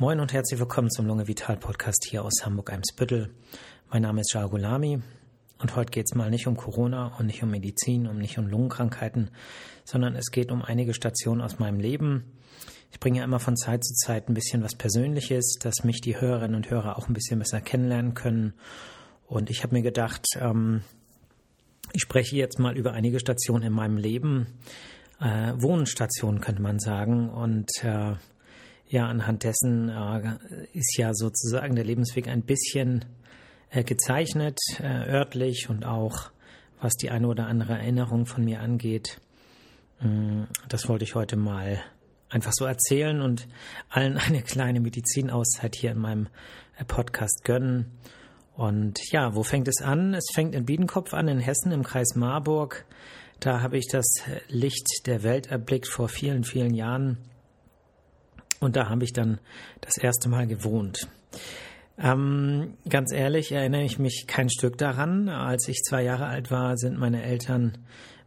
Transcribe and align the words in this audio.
Moin 0.00 0.20
und 0.20 0.32
herzlich 0.32 0.60
willkommen 0.60 0.92
zum 0.92 1.08
Lunge 1.08 1.26
Vital 1.26 1.56
Podcast 1.56 2.06
hier 2.08 2.24
aus 2.24 2.44
Hamburg-Eimsbüttel. 2.44 3.34
Mein 3.90 4.02
Name 4.02 4.20
ist 4.20 4.32
Jargolami 4.32 5.02
und 5.58 5.74
heute 5.74 5.90
geht 5.90 6.06
es 6.08 6.14
mal 6.14 6.30
nicht 6.30 6.46
um 6.46 6.56
Corona 6.56 7.16
und 7.18 7.26
nicht 7.26 7.42
um 7.42 7.50
Medizin 7.50 8.06
und 8.06 8.18
nicht 8.18 8.38
um 8.38 8.46
Lungenkrankheiten, 8.46 9.32
sondern 9.84 10.14
es 10.14 10.30
geht 10.30 10.52
um 10.52 10.62
einige 10.62 10.94
Stationen 10.94 11.40
aus 11.40 11.58
meinem 11.58 11.80
Leben. 11.80 12.30
Ich 12.92 13.00
bringe 13.00 13.18
ja 13.18 13.24
immer 13.24 13.40
von 13.40 13.56
Zeit 13.56 13.82
zu 13.82 13.92
Zeit 13.94 14.28
ein 14.28 14.34
bisschen 14.34 14.62
was 14.62 14.76
Persönliches, 14.76 15.56
dass 15.60 15.82
mich 15.82 16.00
die 16.00 16.20
Hörerinnen 16.20 16.54
und 16.54 16.70
Hörer 16.70 16.96
auch 16.96 17.08
ein 17.08 17.14
bisschen 17.14 17.40
besser 17.40 17.60
kennenlernen 17.60 18.14
können. 18.14 18.54
Und 19.26 19.50
ich 19.50 19.64
habe 19.64 19.74
mir 19.74 19.82
gedacht, 19.82 20.24
ähm, 20.40 20.82
ich 21.92 22.02
spreche 22.02 22.36
jetzt 22.36 22.60
mal 22.60 22.76
über 22.76 22.92
einige 22.92 23.18
Stationen 23.18 23.64
in 23.64 23.72
meinem 23.72 23.96
Leben, 23.96 24.46
äh, 25.20 25.54
Wohnstationen 25.56 26.40
könnte 26.40 26.62
man 26.62 26.78
sagen. 26.78 27.30
Und 27.30 27.68
äh, 27.82 28.14
ja, 28.88 29.06
anhand 29.06 29.44
dessen 29.44 29.88
äh, 29.90 30.36
ist 30.72 30.96
ja 30.96 31.12
sozusagen 31.14 31.74
der 31.74 31.84
Lebensweg 31.84 32.28
ein 32.28 32.42
bisschen 32.42 33.04
äh, 33.70 33.84
gezeichnet, 33.84 34.58
äh, 34.80 35.08
örtlich 35.08 35.68
und 35.68 35.84
auch 35.84 36.30
was 36.80 36.94
die 36.94 37.10
eine 37.10 37.28
oder 37.28 37.46
andere 37.46 37.74
Erinnerung 37.74 38.24
von 38.26 38.44
mir 38.44 38.60
angeht. 38.60 39.20
Mm, 40.00 40.44
das 40.68 40.88
wollte 40.88 41.04
ich 41.04 41.14
heute 41.14 41.36
mal 41.36 41.80
einfach 42.30 42.52
so 42.54 42.64
erzählen 42.64 43.20
und 43.20 43.46
allen 43.90 44.16
eine 44.26 44.42
kleine 44.42 44.80
Medizinauszeit 44.80 45.76
hier 45.76 45.92
in 45.92 45.98
meinem 45.98 46.28
äh, 46.78 46.84
Podcast 46.84 47.44
gönnen. 47.44 47.98
Und 48.56 48.98
ja, 49.12 49.34
wo 49.34 49.42
fängt 49.42 49.68
es 49.68 49.82
an? 49.82 50.14
Es 50.14 50.26
fängt 50.34 50.54
in 50.54 50.64
Biedenkopf 50.64 51.14
an, 51.14 51.28
in 51.28 51.38
Hessen, 51.38 51.70
im 51.72 51.84
Kreis 51.84 52.16
Marburg. 52.16 52.86
Da 53.38 53.60
habe 53.60 53.78
ich 53.78 53.86
das 53.86 54.06
Licht 54.48 55.06
der 55.06 55.22
Welt 55.22 55.46
erblickt 55.46 55.86
vor 55.86 56.08
vielen, 56.08 56.42
vielen 56.42 56.74
Jahren 56.74 57.18
und 58.60 58.76
da 58.76 58.88
habe 58.88 59.04
ich 59.04 59.12
dann 59.12 59.38
das 59.80 59.98
erste 59.98 60.28
Mal 60.28 60.46
gewohnt. 60.46 61.08
Ähm, 61.98 62.74
ganz 62.88 63.12
ehrlich 63.12 63.50
erinnere 63.52 63.82
ich 63.82 63.98
mich 63.98 64.26
kein 64.26 64.50
Stück 64.50 64.78
daran. 64.78 65.28
Als 65.28 65.66
ich 65.68 65.82
zwei 65.82 66.02
Jahre 66.02 66.26
alt 66.26 66.50
war, 66.50 66.76
sind 66.76 66.98
meine 66.98 67.22
Eltern 67.22 67.78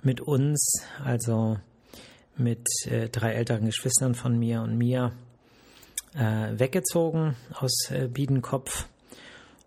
mit 0.02 0.20
uns, 0.20 0.84
also 1.04 1.58
mit 2.36 2.68
äh, 2.86 3.08
drei 3.10 3.34
älteren 3.34 3.66
Geschwistern 3.66 4.14
von 4.14 4.38
mir 4.38 4.62
und 4.62 4.78
mir, 4.78 5.14
äh, 6.16 6.60
weggezogen 6.60 7.36
aus 7.54 7.90
äh, 7.92 8.08
Biedenkopf. 8.08 8.88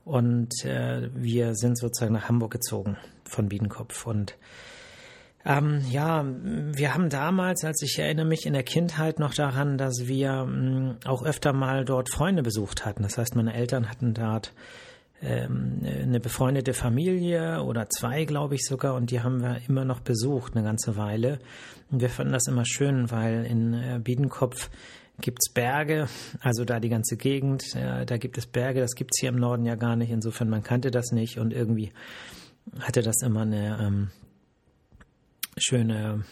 Und 0.05 0.53
äh, 0.65 1.09
wir 1.15 1.55
sind 1.55 1.79
sozusagen 1.79 2.13
nach 2.13 2.29
Hamburg 2.29 2.53
gezogen 2.53 2.99
von 3.25 3.49
Biedenkopf. 3.49 4.07
Und 4.07 4.37
ähm, 5.45 5.83
ja, 5.91 6.25
wir 6.25 6.95
haben 6.95 7.11
damals, 7.11 7.65
als 7.65 7.83
ich 7.83 7.99
erinnere 7.99 8.27
mich 8.27 8.47
in 8.47 8.55
der 8.55 8.63
Kindheit 8.63 9.19
noch 9.19 9.35
daran, 9.35 9.77
dass 9.77 10.07
wir 10.07 10.45
mh, 10.45 10.97
auch 11.05 11.23
öfter 11.23 11.53
mal 11.53 11.85
dort 11.85 12.11
Freunde 12.11 12.43
besucht 12.43 12.87
hatten. 12.87 13.03
Das 13.03 13.19
heißt, 13.19 13.37
meine 13.37 13.55
Eltern 13.55 13.91
hatten 13.91 14.15
dort 14.15 14.53
ähm, 15.23 15.81
eine 15.85 16.21
befreundete 16.21 16.73
Familie 16.73 17.63
oder 17.63 17.89
zwei, 17.89 18.25
glaube 18.25 18.55
ich 18.55 18.65
sogar, 18.65 18.95
und 18.95 19.11
die 19.11 19.21
haben 19.21 19.43
wir 19.43 19.61
immer 19.69 19.85
noch 19.85 20.01
besucht, 20.01 20.57
eine 20.57 20.65
ganze 20.65 20.97
Weile. 20.97 21.39
Und 21.91 22.01
wir 22.01 22.09
fanden 22.09 22.33
das 22.33 22.47
immer 22.47 22.65
schön, 22.65 23.11
weil 23.11 23.45
in 23.45 23.75
äh, 23.75 24.01
Biedenkopf 24.03 24.71
gibt's 25.21 25.51
Berge, 25.53 26.09
also 26.41 26.65
da 26.65 26.81
die 26.81 26.89
ganze 26.89 27.17
Gegend, 27.17 27.75
äh, 27.77 28.05
da 28.05 28.17
gibt 28.17 28.39
es 28.39 28.47
Berge, 28.47 28.81
das 28.81 28.95
gibt's 28.95 29.21
hier 29.21 29.29
im 29.29 29.37
Norden 29.37 29.65
ja 29.65 29.75
gar 29.75 29.97
nicht. 29.97 30.11
Insofern, 30.11 30.49
man 30.49 30.63
kannte 30.63 30.91
das 30.91 31.13
nicht 31.13 31.39
und 31.39 31.53
irgendwie 31.53 31.93
hatte 32.81 33.03
das 33.03 33.23
immer 33.23 33.43
eine 33.43 33.79
ähm, 33.81 34.11
schöne, 35.57 36.25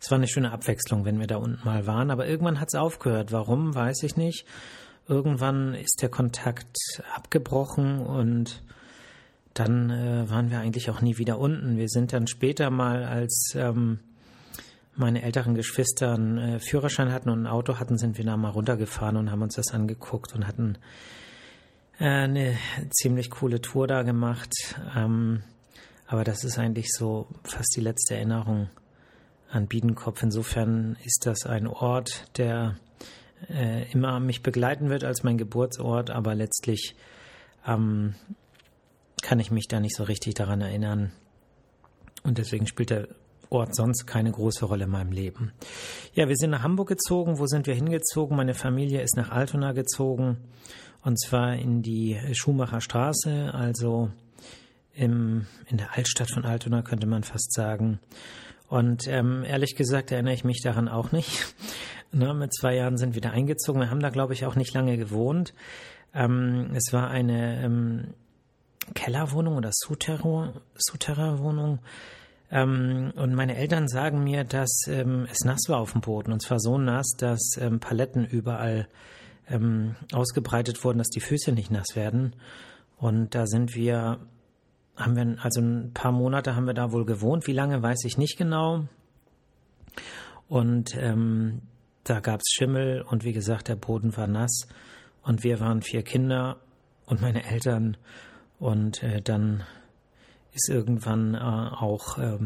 es 0.00 0.10
war 0.10 0.18
eine 0.18 0.28
schöne 0.28 0.52
Abwechslung, 0.52 1.04
wenn 1.04 1.18
wir 1.18 1.26
da 1.26 1.36
unten 1.36 1.64
mal 1.64 1.86
waren. 1.86 2.10
Aber 2.10 2.26
irgendwann 2.26 2.60
hat 2.60 2.68
es 2.72 2.78
aufgehört. 2.78 3.32
Warum, 3.32 3.74
weiß 3.74 4.02
ich 4.02 4.16
nicht. 4.16 4.44
Irgendwann 5.06 5.74
ist 5.74 6.02
der 6.02 6.10
Kontakt 6.10 6.76
abgebrochen 7.14 8.00
und 8.00 8.62
dann 9.54 9.90
äh, 9.90 10.30
waren 10.30 10.50
wir 10.50 10.60
eigentlich 10.60 10.90
auch 10.90 11.00
nie 11.00 11.18
wieder 11.18 11.38
unten. 11.38 11.78
Wir 11.78 11.88
sind 11.88 12.12
dann 12.12 12.26
später 12.26 12.70
mal, 12.70 13.04
als 13.04 13.52
ähm, 13.56 14.00
meine 14.94 15.22
älteren 15.22 15.54
Geschwister 15.54 16.14
einen 16.14 16.38
äh, 16.38 16.60
Führerschein 16.60 17.12
hatten 17.12 17.30
und 17.30 17.42
ein 17.42 17.46
Auto 17.46 17.78
hatten, 17.78 17.98
sind 17.98 18.18
wir 18.18 18.24
da 18.24 18.36
mal 18.36 18.50
runtergefahren 18.50 19.16
und 19.16 19.30
haben 19.30 19.42
uns 19.42 19.54
das 19.54 19.72
angeguckt 19.72 20.34
und 20.34 20.46
hatten 20.46 20.76
äh, 21.98 22.04
eine 22.04 22.56
ziemlich 22.90 23.30
coole 23.30 23.60
Tour 23.60 23.86
da 23.86 24.02
gemacht. 24.02 24.52
Ähm, 24.96 25.42
aber 26.08 26.24
das 26.24 26.42
ist 26.42 26.58
eigentlich 26.58 26.90
so 26.90 27.28
fast 27.44 27.76
die 27.76 27.82
letzte 27.82 28.16
Erinnerung 28.16 28.70
an 29.50 29.66
Biedenkopf. 29.66 30.22
Insofern 30.22 30.96
ist 31.04 31.26
das 31.26 31.44
ein 31.44 31.66
Ort, 31.66 32.26
der 32.38 32.76
äh, 33.50 33.90
immer 33.92 34.18
mich 34.18 34.42
begleiten 34.42 34.88
wird 34.88 35.04
als 35.04 35.22
mein 35.22 35.36
Geburtsort, 35.36 36.10
aber 36.10 36.34
letztlich 36.34 36.96
ähm, 37.66 38.14
kann 39.22 39.38
ich 39.38 39.50
mich 39.50 39.68
da 39.68 39.80
nicht 39.80 39.94
so 39.94 40.04
richtig 40.04 40.34
daran 40.34 40.62
erinnern. 40.62 41.12
Und 42.22 42.38
deswegen 42.38 42.66
spielt 42.66 42.88
der 42.88 43.08
Ort 43.50 43.74
sonst 43.74 44.06
keine 44.06 44.32
große 44.32 44.64
Rolle 44.64 44.84
in 44.84 44.90
meinem 44.90 45.12
Leben. 45.12 45.52
Ja, 46.14 46.28
wir 46.28 46.36
sind 46.36 46.50
nach 46.50 46.62
Hamburg 46.62 46.88
gezogen. 46.88 47.38
Wo 47.38 47.46
sind 47.46 47.66
wir 47.66 47.74
hingezogen? 47.74 48.36
Meine 48.36 48.54
Familie 48.54 49.02
ist 49.02 49.16
nach 49.16 49.30
Altona 49.30 49.72
gezogen. 49.72 50.38
Und 51.02 51.20
zwar 51.20 51.54
in 51.54 51.82
die 51.82 52.18
Schumacher 52.32 52.80
Straße, 52.80 53.52
also 53.52 54.10
im, 54.98 55.46
in 55.66 55.78
der 55.78 55.96
Altstadt 55.96 56.30
von 56.30 56.44
Altona, 56.44 56.82
könnte 56.82 57.06
man 57.06 57.22
fast 57.22 57.52
sagen. 57.52 58.00
Und 58.68 59.06
ähm, 59.06 59.44
ehrlich 59.44 59.76
gesagt 59.76 60.12
erinnere 60.12 60.34
ich 60.34 60.44
mich 60.44 60.60
daran 60.60 60.88
auch 60.88 61.12
nicht. 61.12 61.54
ne, 62.12 62.34
mit 62.34 62.52
zwei 62.52 62.74
Jahren 62.74 62.98
sind 62.98 63.14
wir 63.14 63.22
da 63.22 63.30
eingezogen. 63.30 63.80
Wir 63.80 63.90
haben 63.90 64.00
da, 64.00 64.10
glaube 64.10 64.34
ich, 64.34 64.44
auch 64.44 64.56
nicht 64.56 64.74
lange 64.74 64.96
gewohnt. 64.96 65.54
Ähm, 66.12 66.72
es 66.74 66.92
war 66.92 67.08
eine 67.08 67.64
ähm, 67.64 68.14
Kellerwohnung 68.94 69.56
oder 69.56 69.70
Souterrain-Wohnung. 69.72 71.78
Ähm, 72.50 73.12
und 73.14 73.34
meine 73.34 73.56
Eltern 73.56 73.88
sagen 73.88 74.24
mir, 74.24 74.44
dass 74.44 74.86
ähm, 74.88 75.28
es 75.30 75.44
nass 75.44 75.68
war 75.68 75.78
auf 75.78 75.92
dem 75.92 76.00
Boden. 76.00 76.32
Und 76.32 76.42
zwar 76.42 76.58
so 76.58 76.76
nass, 76.76 77.14
dass 77.16 77.56
ähm, 77.60 77.78
Paletten 77.78 78.24
überall 78.24 78.88
ähm, 79.48 79.94
ausgebreitet 80.12 80.82
wurden, 80.84 80.98
dass 80.98 81.08
die 81.08 81.20
Füße 81.20 81.52
nicht 81.52 81.70
nass 81.70 81.94
werden. 81.94 82.34
Und 82.96 83.34
da 83.34 83.46
sind 83.46 83.76
wir 83.76 84.18
haben 84.98 85.16
wir, 85.16 85.36
also 85.42 85.60
ein 85.60 85.92
paar 85.94 86.12
Monate 86.12 86.56
haben 86.56 86.66
wir 86.66 86.74
da 86.74 86.92
wohl 86.92 87.04
gewohnt. 87.04 87.46
Wie 87.46 87.52
lange, 87.52 87.82
weiß 87.82 88.04
ich 88.04 88.18
nicht 88.18 88.36
genau. 88.36 88.84
Und 90.48 90.96
ähm, 90.96 91.62
da 92.04 92.20
gab 92.20 92.40
es 92.40 92.48
Schimmel 92.52 93.02
und 93.02 93.24
wie 93.24 93.32
gesagt, 93.32 93.68
der 93.68 93.76
Boden 93.76 94.16
war 94.16 94.26
nass. 94.26 94.66
Und 95.22 95.44
wir 95.44 95.60
waren 95.60 95.82
vier 95.82 96.02
Kinder 96.02 96.58
und 97.06 97.20
meine 97.20 97.44
Eltern. 97.44 97.96
Und 98.58 99.02
äh, 99.02 99.20
dann 99.22 99.62
ist 100.52 100.68
irgendwann 100.68 101.34
äh, 101.34 101.38
auch 101.38 102.18
äh, 102.18 102.38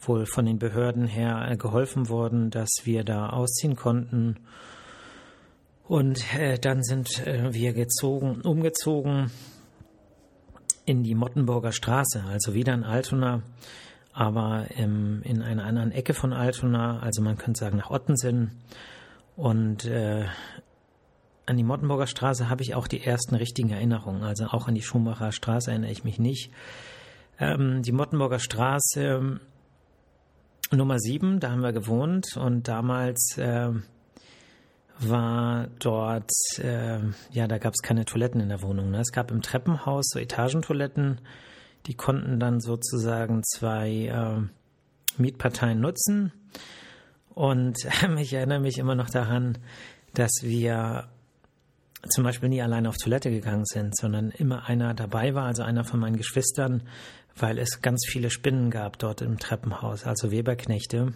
wohl 0.00 0.26
von 0.26 0.46
den 0.46 0.58
Behörden 0.58 1.06
her 1.06 1.48
äh, 1.50 1.56
geholfen 1.56 2.08
worden, 2.08 2.50
dass 2.50 2.70
wir 2.84 3.04
da 3.04 3.30
ausziehen 3.30 3.74
konnten. 3.74 4.36
Und 5.88 6.34
äh, 6.38 6.58
dann 6.58 6.82
sind 6.82 7.26
äh, 7.26 7.52
wir 7.52 7.72
gezogen, 7.72 8.42
umgezogen 8.42 9.30
in 10.84 11.02
die 11.02 11.14
Mottenburger 11.14 11.72
Straße, 11.72 12.24
also 12.28 12.54
wieder 12.54 12.74
in 12.74 12.84
Altona, 12.84 13.42
aber 14.12 14.66
im, 14.76 15.22
in 15.22 15.42
einer 15.42 15.64
anderen 15.64 15.92
Ecke 15.92 16.14
von 16.14 16.32
Altona, 16.32 17.00
also 17.00 17.22
man 17.22 17.38
könnte 17.38 17.60
sagen 17.60 17.78
nach 17.78 17.90
Ottensen. 17.90 18.52
Und 19.36 19.84
äh, 19.84 20.26
an 21.46 21.56
die 21.56 21.64
Mottenburger 21.64 22.06
Straße 22.06 22.48
habe 22.48 22.62
ich 22.62 22.74
auch 22.74 22.86
die 22.86 23.02
ersten 23.04 23.34
richtigen 23.34 23.70
Erinnerungen, 23.70 24.22
also 24.22 24.46
auch 24.46 24.68
an 24.68 24.74
die 24.74 24.82
Schumacher 24.82 25.32
Straße 25.32 25.70
erinnere 25.70 25.92
ich 25.92 26.04
mich 26.04 26.18
nicht. 26.18 26.50
Ähm, 27.38 27.82
die 27.82 27.92
Mottenburger 27.92 28.38
Straße 28.38 29.40
Nummer 30.72 30.98
7, 30.98 31.40
da 31.40 31.50
haben 31.50 31.62
wir 31.62 31.72
gewohnt 31.72 32.36
und 32.36 32.68
damals 32.68 33.36
äh, 33.38 33.70
war 35.00 35.68
dort, 35.78 36.30
äh, 36.58 36.98
ja, 37.30 37.46
da 37.46 37.58
gab 37.58 37.74
es 37.74 37.82
keine 37.82 38.04
Toiletten 38.04 38.40
in 38.40 38.48
der 38.48 38.62
Wohnung. 38.62 38.90
Ne? 38.90 39.00
Es 39.00 39.12
gab 39.12 39.30
im 39.30 39.42
Treppenhaus 39.42 40.08
so 40.12 40.18
Etagentoiletten, 40.18 41.20
die 41.86 41.94
konnten 41.94 42.38
dann 42.38 42.60
sozusagen 42.60 43.42
zwei 43.42 44.06
äh, 44.06 45.20
Mietparteien 45.20 45.80
nutzen. 45.80 46.32
Und 47.34 47.78
ich 48.18 48.32
erinnere 48.32 48.60
mich 48.60 48.78
immer 48.78 48.94
noch 48.94 49.10
daran, 49.10 49.58
dass 50.14 50.42
wir 50.42 51.08
zum 52.08 52.24
Beispiel 52.24 52.48
nie 52.48 52.62
alleine 52.62 52.88
auf 52.88 52.96
Toilette 52.96 53.30
gegangen 53.30 53.64
sind, 53.66 53.96
sondern 53.96 54.30
immer 54.30 54.68
einer 54.68 54.94
dabei 54.94 55.34
war, 55.34 55.46
also 55.46 55.62
einer 55.62 55.84
von 55.84 56.00
meinen 56.00 56.16
Geschwistern, 56.16 56.82
weil 57.36 57.58
es 57.58 57.82
ganz 57.82 58.06
viele 58.08 58.30
Spinnen 58.30 58.70
gab 58.70 58.98
dort 58.98 59.22
im 59.22 59.38
Treppenhaus, 59.38 60.04
also 60.04 60.30
Weberknechte. 60.30 61.12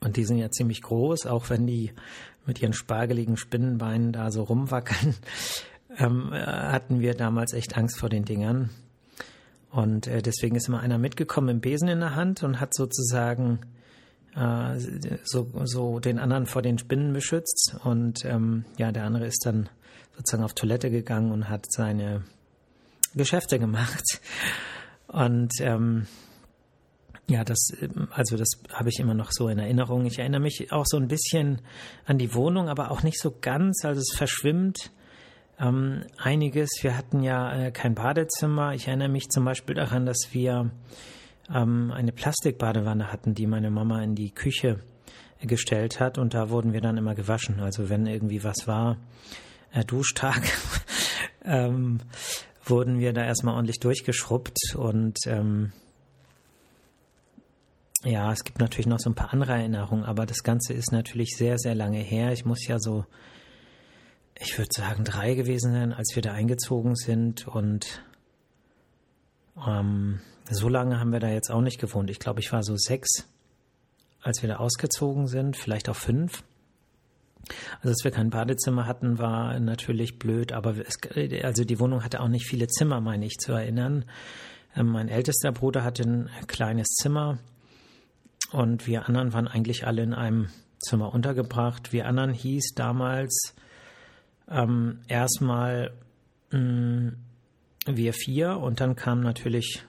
Und 0.00 0.16
die 0.16 0.24
sind 0.24 0.38
ja 0.38 0.50
ziemlich 0.50 0.82
groß, 0.82 1.26
auch 1.26 1.50
wenn 1.50 1.66
die 1.66 1.92
mit 2.46 2.60
ihren 2.62 2.72
spargeligen 2.72 3.36
Spinnenbeinen 3.36 4.12
da 4.12 4.30
so 4.30 4.42
rumwackeln, 4.42 5.14
ähm, 5.98 6.32
äh, 6.32 6.40
hatten 6.44 7.00
wir 7.00 7.14
damals 7.14 7.52
echt 7.52 7.76
Angst 7.76 7.98
vor 7.98 8.08
den 8.08 8.24
Dingern. 8.24 8.70
Und 9.70 10.06
äh, 10.06 10.22
deswegen 10.22 10.56
ist 10.56 10.68
immer 10.68 10.80
einer 10.80 10.98
mitgekommen 10.98 11.48
im 11.48 11.60
Besen 11.60 11.88
in 11.88 12.00
der 12.00 12.16
Hand 12.16 12.42
und 12.42 12.60
hat 12.60 12.74
sozusagen 12.74 13.60
äh, 14.34 14.78
so, 15.22 15.48
so 15.64 16.00
den 16.00 16.18
anderen 16.18 16.46
vor 16.46 16.62
den 16.62 16.78
Spinnen 16.78 17.12
beschützt. 17.12 17.76
Und 17.84 18.24
ähm, 18.24 18.64
ja, 18.78 18.90
der 18.90 19.04
andere 19.04 19.26
ist 19.26 19.44
dann 19.44 19.68
sozusagen 20.16 20.44
auf 20.44 20.54
Toilette 20.54 20.90
gegangen 20.90 21.30
und 21.30 21.48
hat 21.48 21.66
seine 21.70 22.24
Geschäfte 23.14 23.58
gemacht. 23.58 24.04
Und 25.08 25.50
ähm, 25.58 26.06
ja, 27.30 27.44
das, 27.44 27.72
also 28.10 28.36
das 28.36 28.48
habe 28.72 28.88
ich 28.88 28.98
immer 28.98 29.14
noch 29.14 29.30
so 29.30 29.48
in 29.48 29.60
Erinnerung. 29.60 30.04
Ich 30.04 30.18
erinnere 30.18 30.40
mich 30.40 30.72
auch 30.72 30.84
so 30.84 30.96
ein 30.96 31.06
bisschen 31.06 31.62
an 32.04 32.18
die 32.18 32.34
Wohnung, 32.34 32.68
aber 32.68 32.90
auch 32.90 33.04
nicht 33.04 33.20
so 33.20 33.32
ganz. 33.40 33.84
Also 33.84 34.00
es 34.00 34.16
verschwimmt 34.16 34.90
ähm, 35.60 36.02
einiges. 36.18 36.70
Wir 36.82 36.96
hatten 36.96 37.22
ja 37.22 37.66
äh, 37.66 37.70
kein 37.70 37.94
Badezimmer. 37.94 38.74
Ich 38.74 38.88
erinnere 38.88 39.10
mich 39.10 39.28
zum 39.28 39.44
Beispiel 39.44 39.76
daran, 39.76 40.06
dass 40.06 40.30
wir 40.32 40.72
ähm, 41.54 41.92
eine 41.92 42.10
Plastikbadewanne 42.10 43.12
hatten, 43.12 43.34
die 43.34 43.46
meine 43.46 43.70
Mama 43.70 44.02
in 44.02 44.16
die 44.16 44.32
Küche 44.32 44.80
gestellt 45.40 46.00
hat 46.00 46.18
und 46.18 46.34
da 46.34 46.50
wurden 46.50 46.72
wir 46.72 46.80
dann 46.80 46.96
immer 46.96 47.14
gewaschen. 47.14 47.60
Also 47.60 47.88
wenn 47.88 48.06
irgendwie 48.06 48.42
was 48.42 48.66
war, 48.66 48.96
äh, 49.72 49.84
Duschtag, 49.84 50.42
ähm, 51.44 52.00
wurden 52.64 52.98
wir 52.98 53.12
da 53.12 53.24
erstmal 53.24 53.54
ordentlich 53.54 53.78
durchgeschrubbt 53.78 54.74
und 54.74 55.16
ähm, 55.26 55.72
ja, 58.04 58.32
es 58.32 58.44
gibt 58.44 58.60
natürlich 58.60 58.86
noch 58.86 58.98
so 58.98 59.10
ein 59.10 59.14
paar 59.14 59.32
andere 59.32 59.52
Erinnerungen, 59.52 60.04
aber 60.04 60.24
das 60.24 60.42
Ganze 60.42 60.72
ist 60.72 60.90
natürlich 60.90 61.36
sehr, 61.36 61.58
sehr 61.58 61.74
lange 61.74 61.98
her. 61.98 62.32
Ich 62.32 62.44
muss 62.44 62.66
ja 62.66 62.78
so, 62.78 63.04
ich 64.38 64.56
würde 64.56 64.70
sagen, 64.74 65.04
drei 65.04 65.34
gewesen 65.34 65.72
sein, 65.72 65.92
als 65.92 66.14
wir 66.14 66.22
da 66.22 66.32
eingezogen 66.32 66.96
sind 66.96 67.46
und 67.46 68.02
ähm, 69.66 70.20
so 70.50 70.68
lange 70.68 70.98
haben 70.98 71.12
wir 71.12 71.20
da 71.20 71.28
jetzt 71.28 71.50
auch 71.50 71.60
nicht 71.60 71.78
gewohnt. 71.78 72.10
Ich 72.10 72.18
glaube, 72.18 72.40
ich 72.40 72.50
war 72.52 72.62
so 72.62 72.74
sechs, 72.76 73.28
als 74.22 74.40
wir 74.40 74.48
da 74.48 74.56
ausgezogen 74.56 75.26
sind, 75.26 75.56
vielleicht 75.56 75.88
auch 75.90 75.96
fünf. 75.96 76.42
Also, 77.82 77.90
dass 77.90 78.04
wir 78.04 78.10
kein 78.10 78.30
Badezimmer 78.30 78.86
hatten, 78.86 79.18
war 79.18 79.58
natürlich 79.60 80.18
blöd, 80.18 80.52
aber 80.52 80.76
es, 80.76 80.96
also 81.42 81.64
die 81.64 81.80
Wohnung 81.80 82.02
hatte 82.02 82.20
auch 82.20 82.28
nicht 82.28 82.46
viele 82.46 82.66
Zimmer, 82.68 83.00
meine 83.00 83.26
ich 83.26 83.38
zu 83.38 83.52
erinnern. 83.52 84.06
Ähm, 84.74 84.86
mein 84.86 85.08
ältester 85.08 85.52
Bruder 85.52 85.84
hatte 85.84 86.02
ein 86.04 86.30
kleines 86.46 86.88
Zimmer 86.88 87.38
und 88.52 88.86
wir 88.86 89.06
anderen 89.08 89.32
waren 89.32 89.48
eigentlich 89.48 89.86
alle 89.86 90.02
in 90.02 90.14
einem 90.14 90.48
Zimmer 90.78 91.12
untergebracht. 91.12 91.92
Wir 91.92 92.06
anderen 92.06 92.32
hieß 92.32 92.74
damals 92.74 93.54
ähm, 94.48 95.00
erstmal 95.08 95.92
mm, 96.50 97.08
wir 97.86 98.12
vier 98.12 98.58
und 98.58 98.80
dann 98.80 98.96
kam 98.96 99.20
natürlich 99.20 99.84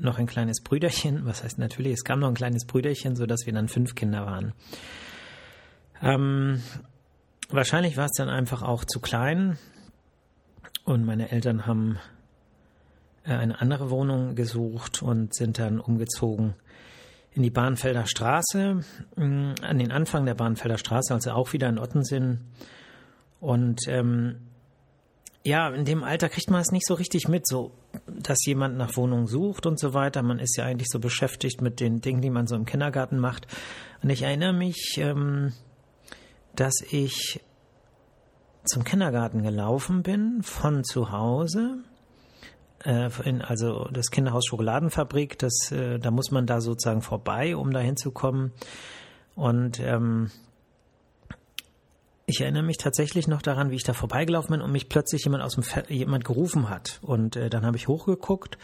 noch 0.00 0.18
ein 0.18 0.26
kleines 0.26 0.62
Brüderchen. 0.62 1.24
Was 1.24 1.44
heißt 1.44 1.58
natürlich? 1.58 1.94
Es 1.94 2.04
kam 2.04 2.20
noch 2.20 2.28
ein 2.28 2.34
kleines 2.34 2.66
Brüderchen, 2.66 3.14
sodass 3.16 3.46
wir 3.46 3.52
dann 3.52 3.68
fünf 3.68 3.94
Kinder 3.94 4.26
waren. 4.26 4.52
Ähm, 6.02 6.60
wahrscheinlich 7.48 7.96
war 7.96 8.06
es 8.06 8.16
dann 8.16 8.28
einfach 8.28 8.62
auch 8.62 8.84
zu 8.84 9.00
klein 9.00 9.58
und 10.84 11.04
meine 11.04 11.30
Eltern 11.30 11.66
haben 11.66 11.98
äh, 13.24 13.32
eine 13.32 13.60
andere 13.60 13.90
Wohnung 13.90 14.34
gesucht 14.34 15.02
und 15.02 15.34
sind 15.34 15.58
dann 15.58 15.78
umgezogen 15.78 16.54
in 17.34 17.42
die 17.42 17.50
Bahnfelder 17.50 18.06
Straße, 18.06 18.80
mm, 19.16 19.52
an 19.62 19.78
den 19.78 19.90
Anfang 19.90 20.24
der 20.24 20.34
Bahnfelder 20.34 20.78
Straße, 20.78 21.12
also 21.12 21.32
auch 21.32 21.52
wieder 21.52 21.68
in 21.68 21.78
Ottensen. 21.78 22.52
Und 23.40 23.80
ähm, 23.88 24.36
ja, 25.44 25.68
in 25.68 25.84
dem 25.84 26.04
Alter 26.04 26.28
kriegt 26.28 26.50
man 26.50 26.60
es 26.60 26.70
nicht 26.70 26.86
so 26.86 26.94
richtig 26.94 27.28
mit, 27.28 27.46
so 27.46 27.72
dass 28.06 28.44
jemand 28.46 28.76
nach 28.76 28.96
Wohnung 28.96 29.26
sucht 29.26 29.66
und 29.66 29.78
so 29.78 29.92
weiter. 29.92 30.22
Man 30.22 30.38
ist 30.38 30.56
ja 30.56 30.64
eigentlich 30.64 30.88
so 30.90 31.00
beschäftigt 31.00 31.60
mit 31.60 31.80
den 31.80 32.00
Dingen, 32.00 32.22
die 32.22 32.30
man 32.30 32.46
so 32.46 32.56
im 32.56 32.64
Kindergarten 32.64 33.18
macht. 33.18 33.46
Und 34.02 34.10
ich 34.10 34.22
erinnere 34.22 34.54
mich, 34.54 34.96
ähm, 34.98 35.52
dass 36.56 36.74
ich 36.90 37.40
zum 38.64 38.84
Kindergarten 38.84 39.42
gelaufen 39.42 40.02
bin 40.02 40.42
von 40.42 40.84
zu 40.84 41.12
Hause 41.12 41.84
in, 42.84 43.42
also 43.42 43.88
das 43.92 44.10
Kinderhaus 44.10 44.46
Schokoladenfabrik, 44.46 45.38
das, 45.38 45.72
äh, 45.72 45.98
da 45.98 46.10
muss 46.10 46.30
man 46.30 46.46
da 46.46 46.60
sozusagen 46.60 47.02
vorbei, 47.02 47.56
um 47.56 47.72
da 47.72 47.80
hinzukommen. 47.80 48.52
Und 49.34 49.80
ähm, 49.80 50.30
ich 52.26 52.40
erinnere 52.40 52.62
mich 52.62 52.78
tatsächlich 52.78 53.28
noch 53.28 53.42
daran, 53.42 53.70
wie 53.70 53.76
ich 53.76 53.84
da 53.84 53.92
vorbeigelaufen 53.92 54.52
bin 54.52 54.60
und 54.62 54.72
mich 54.72 54.88
plötzlich 54.88 55.24
jemand 55.24 55.42
aus 55.42 55.54
dem 55.54 55.62
Fe 55.62 55.84
jemand 55.88 56.24
gerufen 56.24 56.68
hat. 56.68 56.98
Und 57.02 57.36
äh, 57.36 57.50
dann 57.50 57.66
habe 57.66 57.76
ich 57.76 57.88
hochgeguckt 57.88 58.58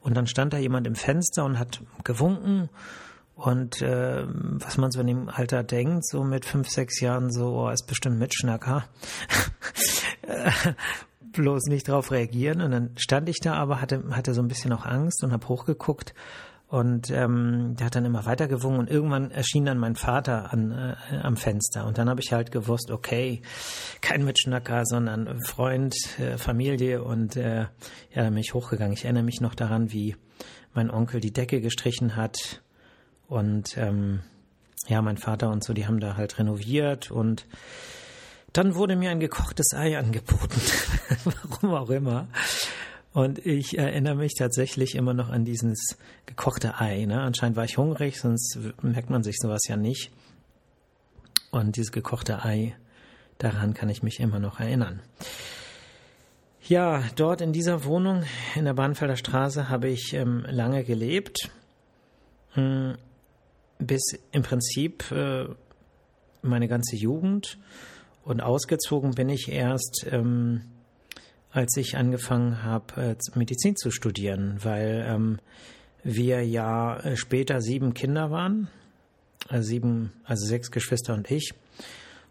und 0.00 0.16
dann 0.16 0.26
stand 0.26 0.52
da 0.52 0.58
jemand 0.58 0.86
im 0.86 0.94
Fenster 0.94 1.44
und 1.44 1.58
hat 1.58 1.80
gewunken. 2.04 2.68
Und 3.34 3.82
äh, 3.82 4.24
was 4.26 4.76
man 4.76 4.90
so 4.90 5.00
in 5.00 5.06
dem 5.06 5.28
Alter 5.28 5.62
denkt, 5.62 6.06
so 6.06 6.22
mit 6.22 6.44
fünf, 6.44 6.68
sechs 6.68 7.00
Jahren, 7.00 7.32
so 7.32 7.56
oh, 7.56 7.70
ist 7.70 7.86
bestimmt 7.86 8.18
Mitschnacker. 8.18 8.84
bloß 11.32 11.66
nicht 11.66 11.88
darauf 11.88 12.10
reagieren. 12.10 12.60
Und 12.60 12.70
dann 12.70 12.90
stand 12.96 13.28
ich 13.28 13.40
da 13.40 13.54
aber, 13.54 13.80
hatte, 13.80 14.02
hatte 14.10 14.34
so 14.34 14.42
ein 14.42 14.48
bisschen 14.48 14.72
auch 14.72 14.86
Angst 14.86 15.22
und 15.24 15.32
habe 15.32 15.48
hochgeguckt. 15.48 16.14
Und 16.68 17.10
ähm, 17.10 17.76
der 17.76 17.86
hat 17.86 17.96
dann 17.96 18.06
immer 18.06 18.24
weiter 18.24 18.48
gewungen 18.48 18.78
und 18.78 18.90
irgendwann 18.90 19.30
erschien 19.30 19.66
dann 19.66 19.76
mein 19.76 19.94
Vater 19.94 20.54
an, 20.54 20.72
äh, 20.72 21.16
am 21.16 21.36
Fenster. 21.36 21.84
Und 21.84 21.98
dann 21.98 22.08
habe 22.08 22.22
ich 22.22 22.32
halt 22.32 22.50
gewusst, 22.50 22.90
okay, 22.90 23.42
kein 24.00 24.24
Mitschnacker, 24.24 24.86
sondern 24.86 25.38
Freund, 25.44 25.94
äh, 26.18 26.38
Familie. 26.38 27.02
Und 27.04 27.36
äh, 27.36 27.60
ja, 27.60 27.68
dann 28.14 28.32
bin 28.32 28.38
ich 28.38 28.54
hochgegangen. 28.54 28.94
Ich 28.94 29.04
erinnere 29.04 29.22
mich 29.22 29.42
noch 29.42 29.54
daran, 29.54 29.92
wie 29.92 30.16
mein 30.72 30.90
Onkel 30.90 31.20
die 31.20 31.32
Decke 31.32 31.60
gestrichen 31.60 32.16
hat. 32.16 32.62
Und 33.28 33.76
ähm, 33.76 34.20
ja, 34.88 35.02
mein 35.02 35.18
Vater 35.18 35.50
und 35.50 35.62
so, 35.62 35.74
die 35.74 35.86
haben 35.86 36.00
da 36.00 36.16
halt 36.16 36.38
renoviert 36.38 37.10
und 37.10 37.46
dann 38.52 38.74
wurde 38.74 38.96
mir 38.96 39.10
ein 39.10 39.20
gekochtes 39.20 39.74
Ei 39.74 39.98
angeboten, 39.98 40.60
warum 41.50 41.74
auch 41.74 41.90
immer. 41.90 42.28
Und 43.12 43.44
ich 43.44 43.76
erinnere 43.76 44.14
mich 44.14 44.34
tatsächlich 44.34 44.94
immer 44.94 45.12
noch 45.12 45.28
an 45.28 45.44
dieses 45.44 45.98
gekochte 46.24 46.80
Ei. 46.80 47.04
Ne? 47.04 47.20
Anscheinend 47.20 47.56
war 47.56 47.64
ich 47.64 47.76
hungrig, 47.76 48.18
sonst 48.18 48.58
merkt 48.80 49.10
man 49.10 49.22
sich 49.22 49.36
sowas 49.38 49.62
ja 49.68 49.76
nicht. 49.76 50.10
Und 51.50 51.76
dieses 51.76 51.92
gekochte 51.92 52.42
Ei, 52.42 52.74
daran 53.36 53.74
kann 53.74 53.90
ich 53.90 54.02
mich 54.02 54.18
immer 54.20 54.38
noch 54.38 54.60
erinnern. 54.60 55.02
Ja, 56.62 57.04
dort 57.16 57.40
in 57.40 57.52
dieser 57.52 57.84
Wohnung 57.84 58.22
in 58.54 58.64
der 58.64 58.74
Bahnfelder 58.74 59.16
Straße 59.16 59.68
habe 59.68 59.88
ich 59.88 60.14
ähm, 60.14 60.46
lange 60.48 60.84
gelebt, 60.84 61.50
hm, 62.52 62.96
bis 63.78 64.02
im 64.30 64.42
Prinzip 64.42 65.10
äh, 65.10 65.46
meine 66.40 66.68
ganze 66.68 66.96
Jugend. 66.96 67.58
Und 68.24 68.40
ausgezogen 68.40 69.12
bin 69.14 69.28
ich 69.28 69.50
erst, 69.50 70.06
ähm, 70.10 70.62
als 71.50 71.76
ich 71.76 71.96
angefangen 71.96 72.62
habe, 72.62 73.16
äh, 73.16 73.16
Medizin 73.34 73.76
zu 73.76 73.90
studieren, 73.90 74.58
weil 74.62 75.04
ähm, 75.06 75.38
wir 76.04 76.42
ja 76.46 76.98
äh, 76.98 77.16
später 77.16 77.60
sieben 77.60 77.94
Kinder 77.94 78.30
waren, 78.30 78.68
also 79.48 79.68
sieben, 79.68 80.12
also 80.24 80.46
sechs 80.46 80.70
Geschwister 80.70 81.14
und 81.14 81.30
ich. 81.30 81.52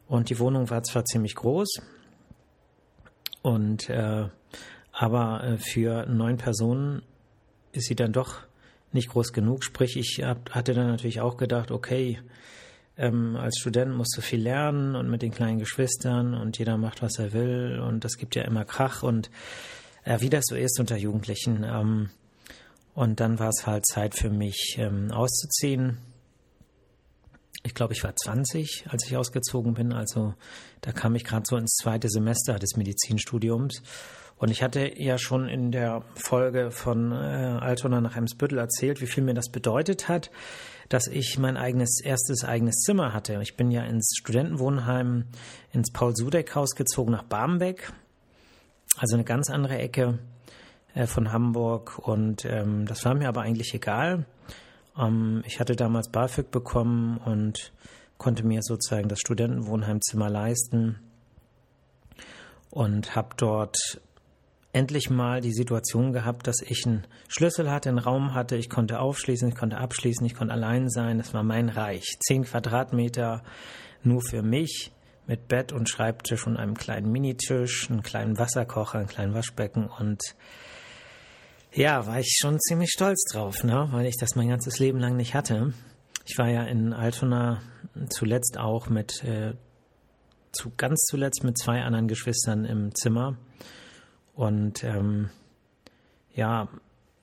Und 0.07 0.29
die 0.29 0.39
Wohnung 0.39 0.69
war 0.69 0.83
zwar 0.83 1.05
ziemlich 1.05 1.35
groß, 1.35 1.81
und 3.41 3.89
äh, 3.89 4.27
aber 4.91 5.57
für 5.57 6.05
neun 6.05 6.37
Personen 6.37 7.01
ist 7.71 7.87
sie 7.87 7.95
dann 7.95 8.13
doch 8.13 8.41
nicht 8.91 9.09
groß 9.09 9.33
genug. 9.33 9.63
Sprich, 9.63 9.95
ich 9.97 10.21
hab, 10.23 10.51
hatte 10.51 10.73
dann 10.73 10.87
natürlich 10.87 11.21
auch 11.21 11.37
gedacht, 11.37 11.71
okay, 11.71 12.19
ähm, 13.01 13.35
als 13.35 13.57
Student 13.59 13.95
musst 13.95 14.15
du 14.15 14.21
viel 14.21 14.41
lernen 14.41 14.95
und 14.95 15.09
mit 15.09 15.23
den 15.23 15.31
kleinen 15.31 15.57
Geschwistern 15.57 16.35
und 16.35 16.57
jeder 16.59 16.77
macht, 16.77 17.01
was 17.01 17.17
er 17.17 17.33
will 17.33 17.81
und 17.85 18.05
das 18.05 18.17
gibt 18.17 18.35
ja 18.35 18.43
immer 18.43 18.63
Krach 18.63 19.01
und 19.01 19.31
äh, 20.03 20.21
wie 20.21 20.29
das 20.29 20.45
so 20.47 20.55
ist 20.55 20.79
unter 20.79 20.97
Jugendlichen. 20.97 21.63
Ähm, 21.63 22.09
und 22.93 23.19
dann 23.19 23.39
war 23.39 23.49
es 23.49 23.65
halt 23.65 23.85
Zeit 23.85 24.15
für 24.15 24.29
mich 24.29 24.75
ähm, 24.77 25.11
auszuziehen. 25.11 25.97
Ich 27.63 27.73
glaube, 27.73 27.93
ich 27.93 28.03
war 28.03 28.15
20, 28.15 28.85
als 28.89 29.05
ich 29.05 29.17
ausgezogen 29.17 29.73
bin. 29.73 29.93
Also 29.93 30.33
da 30.81 30.91
kam 30.91 31.15
ich 31.15 31.23
gerade 31.23 31.43
so 31.45 31.57
ins 31.57 31.75
zweite 31.75 32.09
Semester 32.09 32.59
des 32.59 32.75
Medizinstudiums. 32.75 33.81
Und 34.37 34.49
ich 34.49 34.63
hatte 34.63 34.91
ja 34.95 35.17
schon 35.17 35.47
in 35.47 35.71
der 35.71 36.03
Folge 36.15 36.71
von 36.71 37.11
äh, 37.11 37.15
Altona 37.15 38.01
nach 38.01 38.15
Emsbüttel 38.15 38.57
erzählt, 38.57 38.99
wie 38.99 39.07
viel 39.07 39.23
mir 39.23 39.35
das 39.35 39.49
bedeutet 39.49 40.09
hat, 40.09 40.31
dass 40.91 41.07
ich 41.07 41.39
mein 41.39 41.55
eigenes 41.55 42.01
erstes 42.03 42.43
eigenes 42.43 42.79
Zimmer 42.79 43.13
hatte. 43.13 43.39
Ich 43.41 43.55
bin 43.55 43.71
ja 43.71 43.83
ins 43.83 44.13
Studentenwohnheim 44.19 45.23
ins 45.71 45.89
Paul-Sudeck-Haus 45.91 46.71
gezogen 46.71 47.13
nach 47.13 47.23
Barmbek, 47.23 47.93
also 48.97 49.15
eine 49.15 49.23
ganz 49.23 49.49
andere 49.49 49.77
Ecke 49.77 50.19
äh, 50.93 51.07
von 51.07 51.31
Hamburg. 51.31 51.97
Und 51.97 52.43
ähm, 52.43 52.85
das 52.85 53.05
war 53.05 53.15
mir 53.15 53.29
aber 53.29 53.41
eigentlich 53.41 53.73
egal. 53.73 54.25
Ähm, 54.97 55.43
ich 55.47 55.61
hatte 55.61 55.77
damals 55.77 56.09
BAföG 56.09 56.51
bekommen 56.51 57.19
und 57.19 57.71
konnte 58.17 58.45
mir 58.45 58.61
sozusagen 58.61 59.07
das 59.07 59.19
Studentenwohnheimzimmer 59.19 60.29
leisten 60.29 60.99
und 62.69 63.15
habe 63.15 63.29
dort 63.37 64.01
endlich 64.73 65.09
mal 65.09 65.41
die 65.41 65.53
Situation 65.53 66.13
gehabt, 66.13 66.47
dass 66.47 66.61
ich 66.61 66.85
einen 66.85 67.05
Schlüssel 67.27 67.69
hatte, 67.69 67.89
einen 67.89 67.97
Raum 67.97 68.33
hatte, 68.33 68.55
ich 68.55 68.69
konnte 68.69 68.99
aufschließen, 68.99 69.49
ich 69.49 69.55
konnte 69.55 69.77
abschließen, 69.77 70.25
ich 70.25 70.35
konnte 70.35 70.53
allein 70.53 70.89
sein. 70.89 71.17
Das 71.17 71.33
war 71.33 71.43
mein 71.43 71.69
Reich. 71.69 72.17
Zehn 72.19 72.43
Quadratmeter 72.43 73.43
nur 74.03 74.21
für 74.21 74.41
mich 74.41 74.91
mit 75.27 75.47
Bett 75.47 75.71
und 75.71 75.89
Schreibtisch 75.89 76.47
und 76.47 76.57
einem 76.57 76.75
kleinen 76.75 77.11
Minitisch, 77.11 77.89
einem 77.89 78.01
kleinen 78.01 78.37
Wasserkocher, 78.37 78.99
einem 78.99 79.07
kleinen 79.07 79.33
Waschbecken 79.33 79.87
und 79.87 80.21
ja, 81.73 82.05
war 82.05 82.19
ich 82.19 82.37
schon 82.37 82.59
ziemlich 82.59 82.89
stolz 82.91 83.23
drauf, 83.31 83.63
ne? 83.63 83.87
weil 83.91 84.05
ich 84.05 84.17
das 84.17 84.35
mein 84.35 84.49
ganzes 84.49 84.79
Leben 84.79 84.99
lang 84.99 85.15
nicht 85.15 85.33
hatte. 85.33 85.73
Ich 86.25 86.37
war 86.37 86.49
ja 86.49 86.63
in 86.63 86.91
Altona 86.91 87.61
zuletzt 88.09 88.57
auch 88.57 88.89
mit, 88.89 89.23
äh, 89.23 89.53
zu, 90.51 90.73
ganz 90.75 91.01
zuletzt 91.03 91.45
mit 91.45 91.57
zwei 91.57 91.81
anderen 91.81 92.09
Geschwistern 92.09 92.65
im 92.65 92.93
Zimmer. 92.93 93.37
Und 94.41 94.83
ähm, 94.83 95.29
ja, 96.33 96.67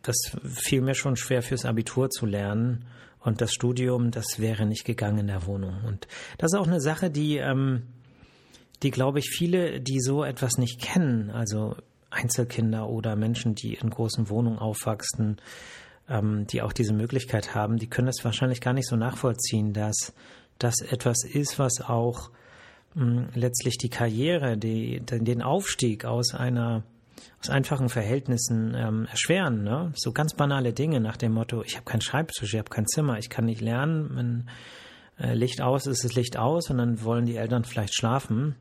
das 0.02 0.16
fiel 0.44 0.82
mir 0.82 0.94
schon 0.94 1.16
schwer 1.16 1.42
fürs 1.42 1.64
Abitur 1.64 2.10
zu 2.10 2.26
lernen. 2.26 2.84
Und 3.18 3.40
das 3.40 3.52
Studium, 3.52 4.12
das 4.12 4.38
wäre 4.38 4.66
nicht 4.66 4.84
gegangen 4.84 5.18
in 5.18 5.26
der 5.26 5.44
Wohnung. 5.44 5.82
Und 5.84 6.06
das 6.38 6.52
ist 6.52 6.58
auch 6.60 6.68
eine 6.68 6.80
Sache, 6.80 7.10
die, 7.10 7.38
ähm, 7.38 7.88
die 8.84 8.92
glaube 8.92 9.18
ich, 9.18 9.30
viele, 9.30 9.80
die 9.80 9.98
so 9.98 10.22
etwas 10.22 10.58
nicht 10.58 10.80
kennen, 10.80 11.32
also 11.32 11.74
Einzelkinder 12.08 12.88
oder 12.88 13.16
Menschen, 13.16 13.56
die 13.56 13.74
in 13.74 13.90
großen 13.90 14.30
Wohnungen 14.30 14.60
aufwachsen, 14.60 15.38
ähm, 16.08 16.46
die 16.46 16.62
auch 16.62 16.72
diese 16.72 16.92
Möglichkeit 16.92 17.52
haben, 17.52 17.78
die 17.78 17.88
können 17.88 18.06
das 18.06 18.24
wahrscheinlich 18.24 18.60
gar 18.60 18.74
nicht 18.74 18.88
so 18.88 18.94
nachvollziehen, 18.94 19.72
dass 19.72 20.14
das 20.60 20.82
etwas 20.82 21.24
ist, 21.24 21.58
was 21.58 21.80
auch 21.80 22.30
mh, 22.94 23.04
hm, 23.04 23.28
letztlich 23.34 23.76
die 23.76 23.90
Karriere, 23.90 24.56
die, 24.56 25.00
den 25.00 25.42
Aufstieg 25.42 26.04
aus 26.04 26.32
einer 26.32 26.84
aus 27.40 27.50
einfachen 27.50 27.88
Verhältnissen 27.88 28.74
ähm, 28.74 29.06
erschweren. 29.10 29.62
Ne? 29.62 29.92
So 29.96 30.12
ganz 30.12 30.34
banale 30.34 30.72
Dinge 30.72 31.00
nach 31.00 31.16
dem 31.16 31.32
Motto, 31.32 31.62
ich 31.62 31.76
habe 31.76 31.84
keinen 31.84 32.00
Schreibtisch, 32.00 32.52
ich 32.52 32.58
habe 32.58 32.70
kein 32.70 32.86
Zimmer, 32.86 33.18
ich 33.18 33.30
kann 33.30 33.44
nicht 33.44 33.60
lernen, 33.60 34.10
wenn 34.14 34.50
äh, 35.18 35.34
Licht 35.34 35.60
aus 35.60 35.86
ist, 35.86 36.04
ist 36.04 36.14
Licht 36.14 36.36
aus 36.36 36.70
und 36.70 36.78
dann 36.78 37.02
wollen 37.02 37.26
die 37.26 37.36
Eltern 37.36 37.64
vielleicht 37.64 37.94
schlafen. 37.94 38.54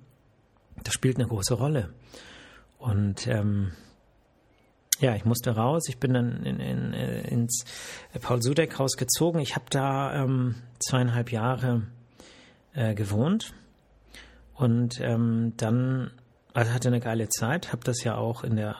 Das 0.84 0.94
spielt 0.94 1.18
eine 1.18 1.28
große 1.28 1.56
Rolle. 1.56 1.90
Und 2.78 3.28
ähm, 3.28 3.72
ja, 5.00 5.16
ich 5.16 5.26
musste 5.26 5.52
raus. 5.52 5.88
Ich 5.90 6.00
bin 6.00 6.14
dann 6.14 6.44
in, 6.44 6.60
in, 6.60 6.94
äh, 6.94 7.22
ins 7.28 7.66
Paul-Sudeck-Haus 8.20 8.98
gezogen. 8.98 9.40
Ich 9.40 9.56
habe 9.56 9.66
da 9.70 10.24
ähm, 10.24 10.56
zweieinhalb 10.80 11.32
Jahre 11.32 11.84
äh, 12.74 12.96
gewohnt. 12.96 13.54
Und 14.54 15.00
ähm, 15.02 15.54
dann 15.58 16.12
also 16.58 16.74
hatte 16.74 16.88
eine 16.88 17.00
geile 17.00 17.30
Zeit, 17.30 17.72
habe 17.72 17.84
das 17.84 18.04
ja 18.04 18.18
auch 18.18 18.44
in 18.44 18.56
der 18.56 18.78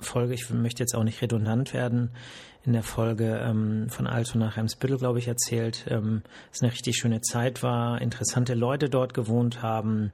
Folge, 0.00 0.34
ich 0.34 0.50
möchte 0.50 0.82
jetzt 0.82 0.96
auch 0.96 1.04
nicht 1.04 1.22
redundant 1.22 1.72
werden, 1.72 2.10
in 2.64 2.72
der 2.72 2.82
Folge 2.82 3.40
ähm, 3.46 3.88
von 3.90 4.08
Alto 4.08 4.38
nach 4.38 4.56
Eimsbüttel, 4.56 4.98
glaube 4.98 5.20
ich, 5.20 5.28
erzählt, 5.28 5.86
ähm, 5.88 6.22
es 6.52 6.62
eine 6.62 6.72
richtig 6.72 6.96
schöne 6.96 7.20
Zeit 7.20 7.62
war, 7.62 8.02
interessante 8.02 8.54
Leute 8.54 8.90
dort 8.90 9.14
gewohnt 9.14 9.62
haben, 9.62 10.10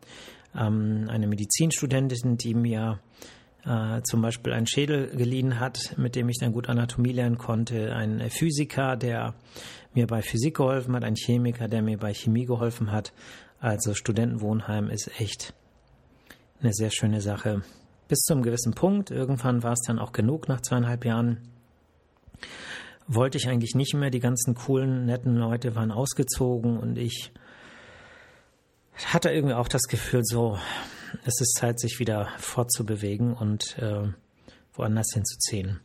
ähm, 0.55 1.07
eine 1.09 1.27
Medizinstudentin, 1.29 2.37
die 2.37 2.53
mir 2.53 3.01
äh, 3.65 4.03
zum 4.03 4.21
Beispiel 4.21 4.53
einen 4.53 4.67
Schädel 4.67 5.09
geliehen 5.17 5.59
hat, 5.59 5.95
mit 5.97 6.15
dem 6.15 6.29
ich 6.29 6.37
dann 6.39 6.53
gut 6.53 6.69
Anatomie 6.69 7.13
lernen 7.13 7.39
konnte, 7.39 7.97
ein 7.97 8.29
Physiker, 8.29 8.97
der 8.97 9.35
mir 9.95 10.07
bei 10.07 10.21
Physik 10.21 10.59
geholfen 10.59 10.95
hat, 10.95 11.05
ein 11.05 11.17
Chemiker, 11.17 11.69
der 11.69 11.81
mir 11.81 11.97
bei 11.97 12.13
Chemie 12.13 12.45
geholfen 12.45 12.93
hat. 12.93 13.15
Also 13.61 13.95
Studentenwohnheim 13.95 14.91
ist 14.91 15.11
echt 15.19 15.55
eine 16.61 16.73
sehr 16.73 16.91
schöne 16.91 17.21
Sache. 17.21 17.63
Bis 18.09 18.21
zu 18.21 18.33
einem 18.33 18.43
gewissen 18.43 18.75
Punkt, 18.75 19.11
irgendwann 19.11 19.63
war 19.63 19.73
es 19.73 19.83
dann 19.87 19.99
auch 19.99 20.13
genug 20.13 20.49
nach 20.49 20.61
zweieinhalb 20.61 21.05
Jahren, 21.05 21.49
wollte 23.07 23.39
ich 23.39 23.49
eigentlich 23.49 23.75
nicht 23.75 23.95
mehr. 23.95 24.11
Die 24.11 24.21
ganzen 24.21 24.55
coolen, 24.55 25.07
netten 25.07 25.37
Leute 25.37 25.75
waren 25.75 25.91
ausgezogen 25.91 26.79
und 26.79 26.97
ich 26.99 27.33
hatte 29.07 29.31
irgendwie 29.31 29.55
auch 29.55 29.69
das 29.69 29.83
Gefühl, 29.83 30.23
so, 30.25 30.59
es 31.25 31.41
ist 31.41 31.55
Zeit, 31.59 31.79
sich 31.81 31.99
wieder 31.99 32.29
fortzubewegen 32.39 33.35
und 33.35 33.79
äh, 33.79 34.09
woanders 34.73 35.13
hinzuziehen. 35.13 35.81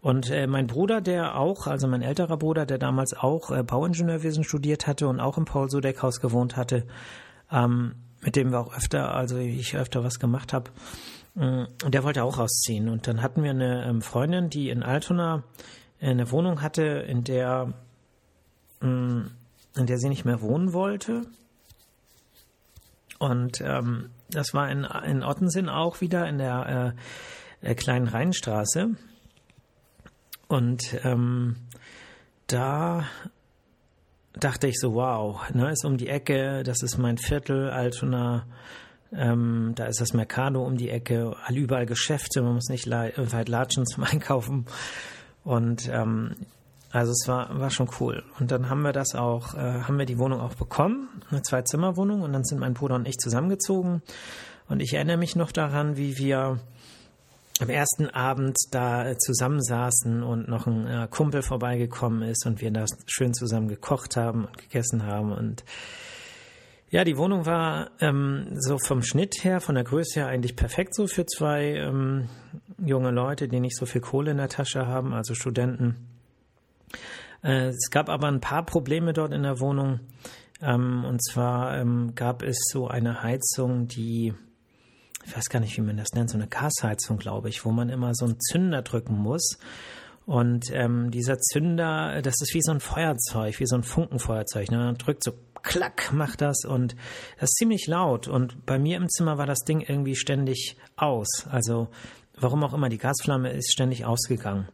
Und 0.00 0.30
äh, 0.30 0.46
mein 0.46 0.66
Bruder, 0.66 1.00
der 1.00 1.36
auch, 1.36 1.66
also 1.66 1.88
mein 1.88 2.02
älterer 2.02 2.36
Bruder, 2.36 2.66
der 2.66 2.78
damals 2.78 3.14
auch 3.14 3.50
äh, 3.50 3.62
Bauingenieurwesen 3.62 4.44
studiert 4.44 4.86
hatte 4.86 5.08
und 5.08 5.18
auch 5.18 5.38
im 5.38 5.46
Paul-Sudeck-Haus 5.46 6.20
gewohnt 6.20 6.56
hatte, 6.56 6.86
ähm, 7.50 7.94
mit 8.24 8.36
dem 8.36 8.50
wir 8.50 8.60
auch 8.60 8.74
öfter, 8.74 9.14
also 9.14 9.36
ich 9.36 9.76
öfter 9.76 10.02
was 10.02 10.18
gemacht 10.18 10.52
habe, 10.52 10.70
äh, 11.36 11.66
der 11.88 12.04
wollte 12.04 12.24
auch 12.24 12.38
ausziehen. 12.38 12.88
Und 12.88 13.06
dann 13.06 13.22
hatten 13.22 13.42
wir 13.42 13.50
eine 13.50 13.84
ähm, 13.86 14.02
Freundin, 14.02 14.48
die 14.48 14.70
in 14.70 14.82
Altona 14.82 15.44
eine 16.00 16.30
Wohnung 16.30 16.62
hatte, 16.62 16.82
in 16.82 17.22
der, 17.24 17.74
mm, 18.80 19.22
in 19.76 19.86
der 19.86 19.98
sie 19.98 20.08
nicht 20.08 20.24
mehr 20.24 20.40
wohnen 20.40 20.72
wollte. 20.72 21.22
Und 23.18 23.60
ähm, 23.60 24.10
das 24.30 24.54
war 24.54 24.70
in, 24.70 24.84
in 25.06 25.22
Ottensen 25.22 25.68
auch 25.68 26.00
wieder 26.00 26.28
in 26.28 26.38
der 26.38 26.94
äh, 27.62 27.70
äh, 27.70 27.74
kleinen 27.74 28.08
Rheinstraße. 28.08 28.90
Und 30.48 30.98
ähm, 31.04 31.56
da 32.46 33.04
dachte 34.38 34.66
ich 34.66 34.78
so, 34.78 34.94
wow, 34.94 35.40
ne, 35.52 35.70
ist 35.70 35.84
um 35.84 35.96
die 35.96 36.08
Ecke, 36.08 36.62
das 36.62 36.82
ist 36.82 36.98
mein 36.98 37.18
Viertel, 37.18 37.70
Altona, 37.70 38.46
ähm, 39.12 39.72
da 39.76 39.86
ist 39.86 40.00
das 40.00 40.12
Mercado 40.12 40.64
um 40.64 40.76
die 40.76 40.90
Ecke, 40.90 41.36
überall 41.50 41.86
Geschäfte, 41.86 42.42
man 42.42 42.54
muss 42.54 42.68
nicht 42.68 42.90
weit 42.90 43.48
latschen 43.48 43.86
zum 43.86 44.04
Einkaufen. 44.04 44.66
Und 45.44 45.88
ähm, 45.88 46.34
also 46.90 47.10
es 47.10 47.26
war, 47.26 47.58
war 47.58 47.70
schon 47.70 47.90
cool. 48.00 48.22
Und 48.38 48.50
dann 48.50 48.70
haben 48.70 48.82
wir 48.82 48.92
das 48.92 49.14
auch, 49.14 49.54
äh, 49.54 49.82
haben 49.82 49.98
wir 49.98 50.06
die 50.06 50.18
Wohnung 50.18 50.40
auch 50.40 50.54
bekommen, 50.54 51.08
eine 51.30 51.42
Zwei-Zimmer-Wohnung. 51.42 52.22
Und 52.22 52.32
dann 52.32 52.44
sind 52.44 52.60
mein 52.60 52.74
Bruder 52.74 52.94
und 52.94 53.08
ich 53.08 53.18
zusammengezogen. 53.18 54.00
Und 54.68 54.80
ich 54.80 54.94
erinnere 54.94 55.16
mich 55.16 55.36
noch 55.36 55.52
daran, 55.52 55.96
wie 55.96 56.18
wir 56.18 56.60
am 57.60 57.68
ersten 57.68 58.08
Abend 58.08 58.56
da 58.70 59.08
äh, 59.08 59.16
zusammensaßen 59.16 60.22
und 60.22 60.48
noch 60.48 60.66
ein 60.66 60.86
äh, 60.86 61.08
Kumpel 61.08 61.42
vorbeigekommen 61.42 62.22
ist 62.22 62.46
und 62.46 62.60
wir 62.60 62.70
da 62.70 62.84
schön 63.06 63.32
zusammen 63.32 63.68
gekocht 63.68 64.16
haben 64.16 64.46
und 64.46 64.58
gegessen 64.58 65.06
haben. 65.06 65.32
Und 65.32 65.64
ja, 66.90 67.04
die 67.04 67.16
Wohnung 67.16 67.46
war 67.46 67.90
ähm, 68.00 68.48
so 68.54 68.78
vom 68.78 69.02
Schnitt 69.02 69.44
her, 69.44 69.60
von 69.60 69.76
der 69.76 69.84
Größe 69.84 70.20
her 70.20 70.26
eigentlich 70.28 70.56
perfekt 70.56 70.94
so 70.94 71.06
für 71.06 71.26
zwei 71.26 71.74
ähm, 71.74 72.28
junge 72.84 73.10
Leute, 73.10 73.48
die 73.48 73.60
nicht 73.60 73.76
so 73.76 73.86
viel 73.86 74.00
Kohle 74.00 74.32
in 74.32 74.36
der 74.36 74.48
Tasche 74.48 74.86
haben, 74.86 75.12
also 75.12 75.34
Studenten. 75.34 76.08
Äh, 77.42 77.68
es 77.68 77.90
gab 77.90 78.08
aber 78.08 78.28
ein 78.28 78.40
paar 78.40 78.64
Probleme 78.64 79.12
dort 79.12 79.32
in 79.32 79.42
der 79.42 79.60
Wohnung. 79.60 80.00
Ähm, 80.62 81.04
und 81.04 81.22
zwar 81.22 81.78
ähm, 81.78 82.14
gab 82.14 82.42
es 82.42 82.58
so 82.70 82.88
eine 82.88 83.22
Heizung, 83.22 83.86
die, 83.86 84.34
ich 85.26 85.36
weiß 85.36 85.48
gar 85.48 85.60
nicht, 85.60 85.76
wie 85.76 85.82
man 85.82 85.96
das 85.96 86.12
nennt, 86.12 86.30
so 86.30 86.36
eine 86.36 86.46
Gasheizung, 86.46 87.18
glaube 87.18 87.48
ich, 87.48 87.64
wo 87.64 87.70
man 87.70 87.88
immer 87.88 88.14
so 88.14 88.24
einen 88.24 88.38
Zünder 88.40 88.82
drücken 88.82 89.16
muss. 89.16 89.58
Und 90.26 90.70
ähm, 90.72 91.10
dieser 91.10 91.38
Zünder, 91.38 92.22
das 92.22 92.40
ist 92.40 92.54
wie 92.54 92.62
so 92.62 92.72
ein 92.72 92.80
Feuerzeug, 92.80 93.60
wie 93.60 93.66
so 93.66 93.76
ein 93.76 93.82
Funkenfeuerzeug. 93.82 94.70
Ne? 94.70 94.78
Man 94.78 94.96
drückt 94.96 95.22
so 95.22 95.32
klack, 95.62 96.12
macht 96.12 96.40
das 96.40 96.64
und 96.64 96.94
das 97.38 97.50
ist 97.50 97.56
ziemlich 97.56 97.86
laut. 97.86 98.28
Und 98.28 98.64
bei 98.64 98.78
mir 98.78 98.96
im 98.96 99.08
Zimmer 99.08 99.38
war 99.38 99.46
das 99.46 99.60
Ding 99.60 99.80
irgendwie 99.80 100.16
ständig 100.16 100.76
aus. 100.96 101.46
Also 101.50 101.88
warum 102.36 102.64
auch 102.64 102.72
immer, 102.72 102.88
die 102.88 102.98
Gasflamme 102.98 103.50
ist 103.50 103.72
ständig 103.72 104.04
ausgegangen. 104.04 104.68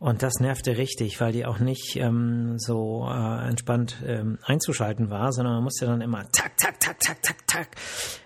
Und 0.00 0.22
das 0.22 0.40
nervte 0.40 0.78
richtig, 0.78 1.20
weil 1.20 1.32
die 1.32 1.44
auch 1.44 1.58
nicht 1.58 1.96
ähm, 1.96 2.58
so 2.58 3.06
äh, 3.06 3.48
entspannt 3.48 4.02
ähm, 4.06 4.38
einzuschalten 4.42 5.10
war, 5.10 5.30
sondern 5.30 5.56
man 5.56 5.64
musste 5.64 5.84
dann 5.84 6.00
immer 6.00 6.24
tak, 6.32 6.56
tak, 6.56 6.80
tak, 6.80 6.98
tak, 7.00 7.22
tak, 7.22 7.46
tak 7.46 7.68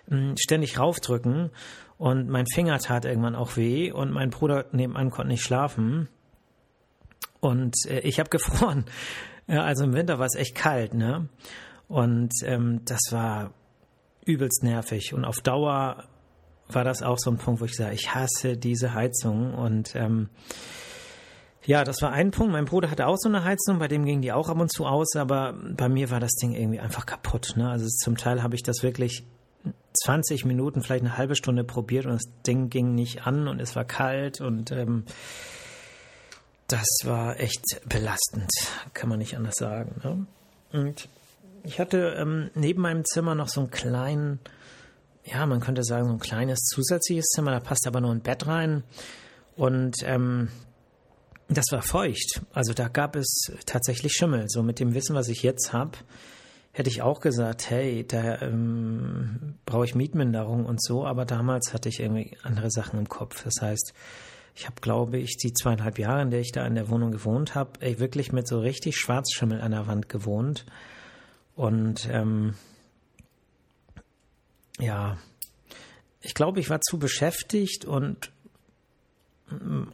ähm, 0.09 0.37
ständig 0.38 0.78
raufdrücken. 0.78 1.50
Und 1.99 2.28
mein 2.28 2.47
Finger 2.47 2.78
tat 2.78 3.04
irgendwann 3.04 3.35
auch 3.35 3.57
weh 3.57 3.90
und 3.90 4.12
mein 4.12 4.31
Bruder 4.31 4.66
nebenan 4.71 5.11
konnte 5.11 5.33
nicht 5.33 5.43
schlafen. 5.43 6.09
Und 7.40 7.75
äh, 7.88 8.00
ich 8.00 8.21
habe 8.21 8.31
gefroren. 8.31 8.85
Ja, 9.49 9.64
also 9.64 9.83
im 9.83 9.95
Winter 9.95 10.21
war 10.21 10.26
es 10.26 10.37
echt 10.37 10.54
kalt, 10.54 10.95
ne? 10.95 11.28
Und 11.88 12.33
ähm, 12.45 12.83
das 12.85 13.00
war 13.11 13.52
übelst 14.25 14.62
nervig. 14.62 15.12
Und 15.12 15.25
auf 15.25 15.40
Dauer 15.40 16.04
war 16.69 16.85
das 16.85 17.02
auch 17.02 17.19
so 17.19 17.33
ein 17.33 17.38
Punkt, 17.38 17.61
wo 17.61 17.64
ich 17.64 17.75
sage, 17.75 17.95
ich 17.95 18.14
hasse 18.14 18.57
diese 18.57 18.95
Heizung. 18.95 19.54
Und 19.54 19.97
ähm, 19.97 20.28
ja, 21.66 21.85
das 21.85 22.02
war 22.02 22.12
ein 22.12 22.30
Punkt. 22.30 22.52
Mein 22.52 22.66
Bruder 22.66 22.90
hatte 22.90 23.06
auch 23.06 23.16
so 23.18 23.28
eine 23.28 23.44
Heizung, 23.44 23.78
bei 23.78 23.88
dem 23.88 24.04
ging 24.04 24.21
die 24.21 24.33
auch 24.33 24.49
ab 24.49 24.59
und 24.59 24.71
zu 24.73 24.87
aus, 24.87 25.16
aber 25.16 25.54
bei 25.54 25.88
mir 25.88 26.11
war 26.11 26.21
das 26.21 26.33
Ding 26.33 26.52
irgendwie 26.52 26.80
einfach 26.80 27.06
kaputt. 27.06 27.54
Ne? 27.56 27.68
Also 27.68 27.87
zum 27.88 28.16
Teil 28.16 28.42
habe 28.42 28.54
ich 28.54 28.62
das 28.62 28.83
wirklich 28.83 29.25
20 30.04 30.44
Minuten, 30.44 30.83
vielleicht 30.83 31.04
eine 31.04 31.16
halbe 31.16 31.37
Stunde 31.37 31.64
probiert 31.64 32.06
und 32.06 32.12
das 32.12 32.30
Ding 32.47 32.68
ging 32.68 32.94
nicht 32.94 33.26
an 33.26 33.49
und 33.49 33.61
es 33.61 33.75
war 33.76 33.85
kalt 33.85 34.40
und 34.40 34.73
ähm, 34.73 35.04
das 36.68 36.87
war 37.04 37.40
echt 37.40 37.80
belastend, 37.88 38.50
kann 38.92 39.09
man 39.09 39.18
nicht 39.18 39.37
anders 39.37 39.56
sagen. 39.56 40.00
Ne? 40.02 40.26
Und 40.80 41.09
ich 41.62 41.80
hatte 41.80 42.14
ähm, 42.18 42.50
neben 42.54 42.83
meinem 42.83 43.04
Zimmer 43.04 43.35
noch 43.35 43.49
so 43.49 43.61
einen 43.61 43.71
kleinen 43.71 44.40
ja, 45.25 45.47
man 45.47 45.61
könnte 45.61 45.83
sagen, 45.83 46.06
so 46.06 46.12
ein 46.12 46.18
kleines 46.18 46.61
zusätzliches 46.64 47.26
Zimmer, 47.35 47.50
da 47.50 47.61
passt 47.61 47.87
aber 47.87 48.00
nur 48.00 48.12
ein 48.12 48.21
Bett 48.21 48.47
rein. 48.47 48.85
Und 49.56 49.97
ähm, 50.02 50.49
das 51.49 51.67
war 51.71 51.83
feucht. 51.83 52.43
Also 52.53 52.73
da 52.73 52.89
gab 52.89 53.17
es 53.17 53.53
tatsächlich 53.67 54.13
Schimmel. 54.13 54.47
So 54.49 54.63
mit 54.63 54.81
dem 54.81 54.95
Wissen, 54.95 55.15
was 55.15 55.29
ich 55.29 55.43
jetzt 55.43 55.73
habe, 55.73 55.99
hätte 56.73 56.91
ich 56.91 57.03
auch 57.03 57.21
gesagt, 57.21 57.71
hey, 57.71 58.07
da 58.07 58.41
ähm, 58.43 59.55
brauche 59.67 59.85
ich 59.85 59.95
Mietminderung 59.95 60.67
und 60.67 60.83
so. 60.83 61.07
Aber 61.07 61.25
damals 61.25 61.73
hatte 61.73 61.89
ich 61.89 62.01
irgendwie 62.01 62.37
andere 62.43 62.71
Sachen 62.71 62.99
im 62.99 63.09
Kopf. 63.09 63.45
Das 63.45 63.55
heißt, 63.61 63.93
ich 64.57 64.67
habe, 64.67 64.81
glaube 64.81 65.19
ich, 65.19 65.37
die 65.37 65.53
zweieinhalb 65.53 65.99
Jahre, 65.99 66.23
in 66.23 66.31
der 66.31 66.41
ich 66.41 66.53
da 66.53 66.67
in 66.67 66.75
der 66.75 66.89
Wohnung 66.89 67.11
gewohnt 67.11 67.55
habe, 67.55 67.99
wirklich 67.99 68.33
mit 68.33 68.49
so 68.49 68.61
richtig 68.61 68.97
Schwarzschimmel 68.97 69.61
an 69.61 69.73
der 69.73 69.87
Wand 69.87 70.09
gewohnt. 70.09 70.65
Und 71.57 72.09
ähm, 72.11 72.55
ja, 74.79 75.19
ich 76.21 76.35
glaube, 76.35 76.61
ich 76.61 76.71
war 76.71 76.81
zu 76.81 76.99
beschäftigt 76.99 77.85
und 77.85 78.33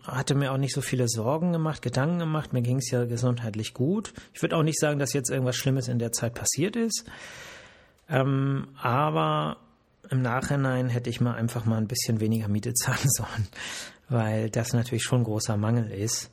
hatte 0.04 0.34
mir 0.34 0.52
auch 0.52 0.56
nicht 0.56 0.74
so 0.74 0.80
viele 0.80 1.08
Sorgen 1.08 1.52
gemacht, 1.52 1.82
Gedanken 1.82 2.18
gemacht. 2.18 2.52
Mir 2.52 2.62
ging 2.62 2.78
es 2.78 2.90
ja 2.90 3.04
gesundheitlich 3.04 3.74
gut. 3.74 4.12
Ich 4.34 4.42
würde 4.42 4.56
auch 4.56 4.62
nicht 4.62 4.78
sagen, 4.78 4.98
dass 4.98 5.12
jetzt 5.12 5.30
irgendwas 5.30 5.56
Schlimmes 5.56 5.88
in 5.88 5.98
der 5.98 6.12
Zeit 6.12 6.34
passiert 6.34 6.76
ist. 6.76 7.04
Ähm, 8.08 8.68
aber 8.80 9.58
im 10.10 10.22
Nachhinein 10.22 10.88
hätte 10.88 11.10
ich 11.10 11.20
mal 11.20 11.34
einfach 11.34 11.64
mal 11.64 11.78
ein 11.78 11.86
bisschen 11.86 12.20
weniger 12.20 12.48
Miete 12.48 12.74
zahlen 12.74 13.08
sollen, 13.08 13.48
weil 14.08 14.50
das 14.50 14.72
natürlich 14.72 15.04
schon 15.04 15.20
ein 15.20 15.24
großer 15.24 15.56
Mangel 15.56 15.90
ist. 15.90 16.30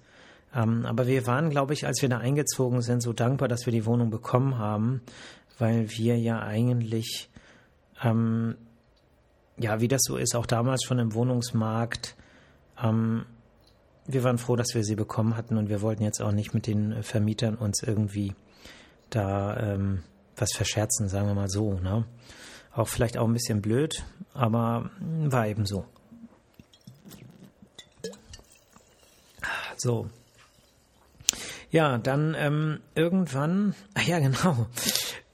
Ähm, 0.56 0.86
aber 0.86 1.08
wir 1.08 1.28
waren, 1.28 1.50
glaube 1.50 1.74
ich, 1.74 1.86
als 1.86 2.02
wir 2.02 2.10
da 2.10 2.18
eingezogen 2.18 2.82
sind, 2.82 3.02
so 3.02 3.14
dankbar, 3.14 3.48
dass 3.48 3.66
wir 3.66 3.74
die 3.74 3.86
Wohnung 3.86 4.10
bekommen 4.10 4.58
haben, 4.58 5.02
weil 5.60 5.90
wir 5.92 6.18
ja 6.18 6.40
eigentlich 6.40 7.30
ähm, 8.04 8.56
ja, 9.58 9.82
wie 9.82 9.88
das 9.88 10.02
so 10.04 10.18
ist, 10.18 10.36
auch 10.36 10.46
damals 10.46 10.84
schon 10.84 11.00
im 11.00 11.14
Wohnungsmarkt. 11.14 12.16
Ähm, 12.82 13.26
wir 14.06 14.24
waren 14.24 14.38
froh, 14.38 14.56
dass 14.56 14.74
wir 14.74 14.84
sie 14.84 14.96
bekommen 14.96 15.36
hatten 15.36 15.58
und 15.58 15.70
wir 15.70 15.82
wollten 15.82 16.04
jetzt 16.04 16.22
auch 16.22 16.32
nicht 16.32 16.54
mit 16.54 16.68
den 16.68 17.04
Vermietern 17.04 17.56
uns 17.56 17.84
irgendwie 17.84 18.34
da 19.10 19.58
ähm, 19.58 20.04
was 20.36 20.54
verscherzen, 20.54 21.10
sagen 21.10 21.28
wir 21.28 21.34
mal 21.34 21.50
so. 21.50 21.74
Ne? 21.74 22.06
Auch 22.74 22.88
vielleicht 22.88 23.18
auch 23.18 23.28
ein 23.28 23.34
bisschen 23.34 23.62
blöd, 23.62 24.04
aber 24.34 24.90
war 25.00 25.48
eben 25.48 25.66
so. 25.66 25.86
So. 29.78 30.10
Ja, 31.70 31.98
dann 31.98 32.36
ähm, 32.38 32.80
irgendwann, 32.96 33.76
ach 33.94 34.04
ja, 34.08 34.20
genau. 34.20 34.68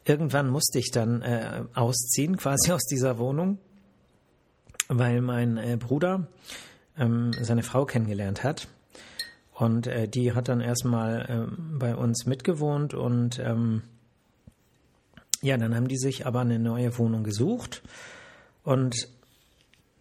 Irgendwann 0.05 0.49
musste 0.49 0.79
ich 0.79 0.91
dann 0.91 1.21
äh, 1.21 1.63
ausziehen, 1.75 2.35
quasi 2.35 2.71
aus 2.71 2.85
dieser 2.85 3.17
Wohnung 3.17 3.59
weil 4.87 5.21
mein 5.21 5.57
äh, 5.57 5.77
Bruder 5.77 6.27
ähm, 6.97 7.31
seine 7.39 7.63
Frau 7.63 7.85
kennengelernt 7.85 8.43
hat. 8.43 8.67
Und 9.53 9.87
äh, 9.87 10.07
die 10.07 10.33
hat 10.33 10.47
dann 10.47 10.61
erstmal 10.61 11.21
äh, 11.29 11.55
bei 11.77 11.95
uns 11.95 12.25
mitgewohnt 12.25 12.93
und 12.93 13.39
ähm, 13.39 13.83
ja, 15.41 15.57
dann 15.57 15.75
haben 15.75 15.87
die 15.87 15.97
sich 15.97 16.25
aber 16.25 16.41
eine 16.41 16.57
neue 16.57 16.97
Wohnung 16.97 17.23
gesucht 17.23 17.83
und 18.63 18.95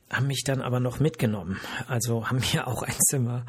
haben 0.09 0.27
mich 0.27 0.45
dann 0.45 0.61
aber 0.63 0.81
noch 0.81 1.01
mitgenommen. 1.01 1.59
Also 1.89 2.29
haben 2.29 2.41
mir 2.53 2.67
auch 2.69 2.83
ein 2.83 2.95
Zimmer 3.11 3.45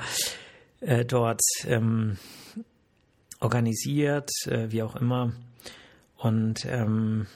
äh, 0.82 1.06
dort 1.06 1.42
ähm, 1.66 2.18
organisiert, 3.40 4.30
äh, 4.48 4.72
wie 4.72 4.84
auch 4.84 4.96
immer. 4.96 5.34
Und 6.18 6.66
ähm, 6.66 7.28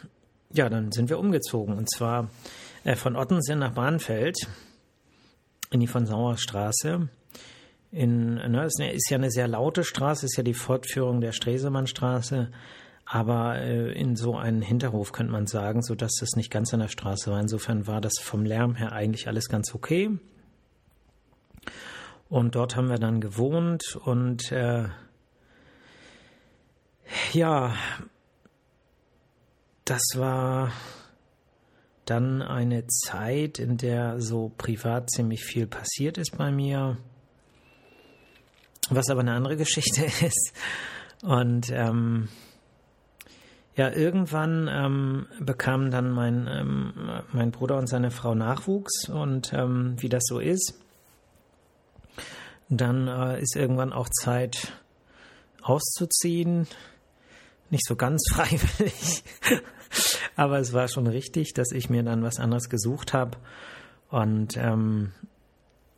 ja, 0.51 0.69
dann 0.69 0.91
sind 0.91 1.09
wir 1.09 1.19
umgezogen. 1.19 1.77
Und 1.77 1.89
zwar 1.89 2.29
äh, 2.83 2.95
von 2.95 3.15
Ottensen 3.15 3.59
nach 3.59 3.73
Bahnfeld 3.73 4.37
in 5.69 5.79
die 5.79 5.87
von 5.87 6.05
Sauerstraße. 6.05 7.09
In, 7.91 8.35
ne, 8.35 8.63
es 8.63 8.79
ist 8.79 9.09
ja 9.09 9.17
eine 9.17 9.31
sehr 9.31 9.47
laute 9.47 9.83
Straße, 9.83 10.25
ist 10.25 10.37
ja 10.37 10.43
die 10.43 10.53
Fortführung 10.53 11.21
der 11.21 11.31
Stresemannstraße, 11.31 12.51
aber 13.05 13.59
äh, 13.59 13.93
in 13.93 14.15
so 14.15 14.35
einen 14.35 14.61
Hinterhof 14.61 15.13
könnte 15.13 15.31
man 15.31 15.47
sagen, 15.47 15.81
so 15.81 15.95
dass 15.95 16.21
es 16.21 16.35
nicht 16.35 16.51
ganz 16.51 16.73
an 16.73 16.81
der 16.81 16.89
Straße 16.89 17.31
war. 17.31 17.39
Insofern 17.39 17.87
war 17.87 18.01
das 18.01 18.19
vom 18.19 18.45
Lärm 18.45 18.75
her 18.75 18.91
eigentlich 18.91 19.27
alles 19.27 19.47
ganz 19.47 19.73
okay. 19.73 20.17
Und 22.29 22.55
dort 22.55 22.75
haben 22.75 22.89
wir 22.89 22.99
dann 22.99 23.21
gewohnt 23.21 23.95
und 24.03 24.51
äh, 24.51 24.89
ja, 27.31 27.73
das 29.85 30.01
war 30.15 30.71
dann 32.09 32.41
eine 32.41 32.87
Zeit, 32.87 33.59
in 33.59 33.77
der 33.77 34.19
so 34.19 34.51
privat 34.57 35.09
ziemlich 35.11 35.43
viel 35.43 35.67
passiert 35.67 36.17
ist 36.17 36.37
bei 36.37 36.51
mir, 36.51 36.97
was 38.89 39.09
aber 39.09 39.21
eine 39.21 39.33
andere 39.33 39.57
Geschichte 39.57 40.05
ist. 40.25 40.53
Und 41.23 41.69
ähm, 41.71 42.29
ja, 43.75 43.91
irgendwann 43.91 44.67
ähm, 44.71 45.27
bekamen 45.39 45.91
dann 45.91 46.11
mein, 46.11 46.47
ähm, 46.47 46.93
mein 47.31 47.51
Bruder 47.51 47.77
und 47.77 47.87
seine 47.87 48.09
Frau 48.09 48.33
Nachwuchs 48.33 49.07
und 49.07 49.53
ähm, 49.53 49.95
wie 49.99 50.09
das 50.09 50.23
so 50.25 50.39
ist. 50.39 50.73
Dann 52.69 53.07
äh, 53.07 53.39
ist 53.41 53.55
irgendwann 53.55 53.93
auch 53.93 54.09
Zeit 54.09 54.73
auszuziehen. 55.61 56.67
Nicht 57.69 57.85
so 57.85 57.95
ganz 57.95 58.23
freiwillig. 58.33 59.23
Aber 60.37 60.59
es 60.59 60.71
war 60.71 60.87
schon 60.87 61.07
richtig, 61.07 61.53
dass 61.53 61.71
ich 61.71 61.89
mir 61.89 62.03
dann 62.03 62.23
was 62.23 62.39
anderes 62.39 62.69
gesucht 62.69 63.13
habe. 63.13 63.37
Und 64.09 64.55
ähm, 64.55 65.11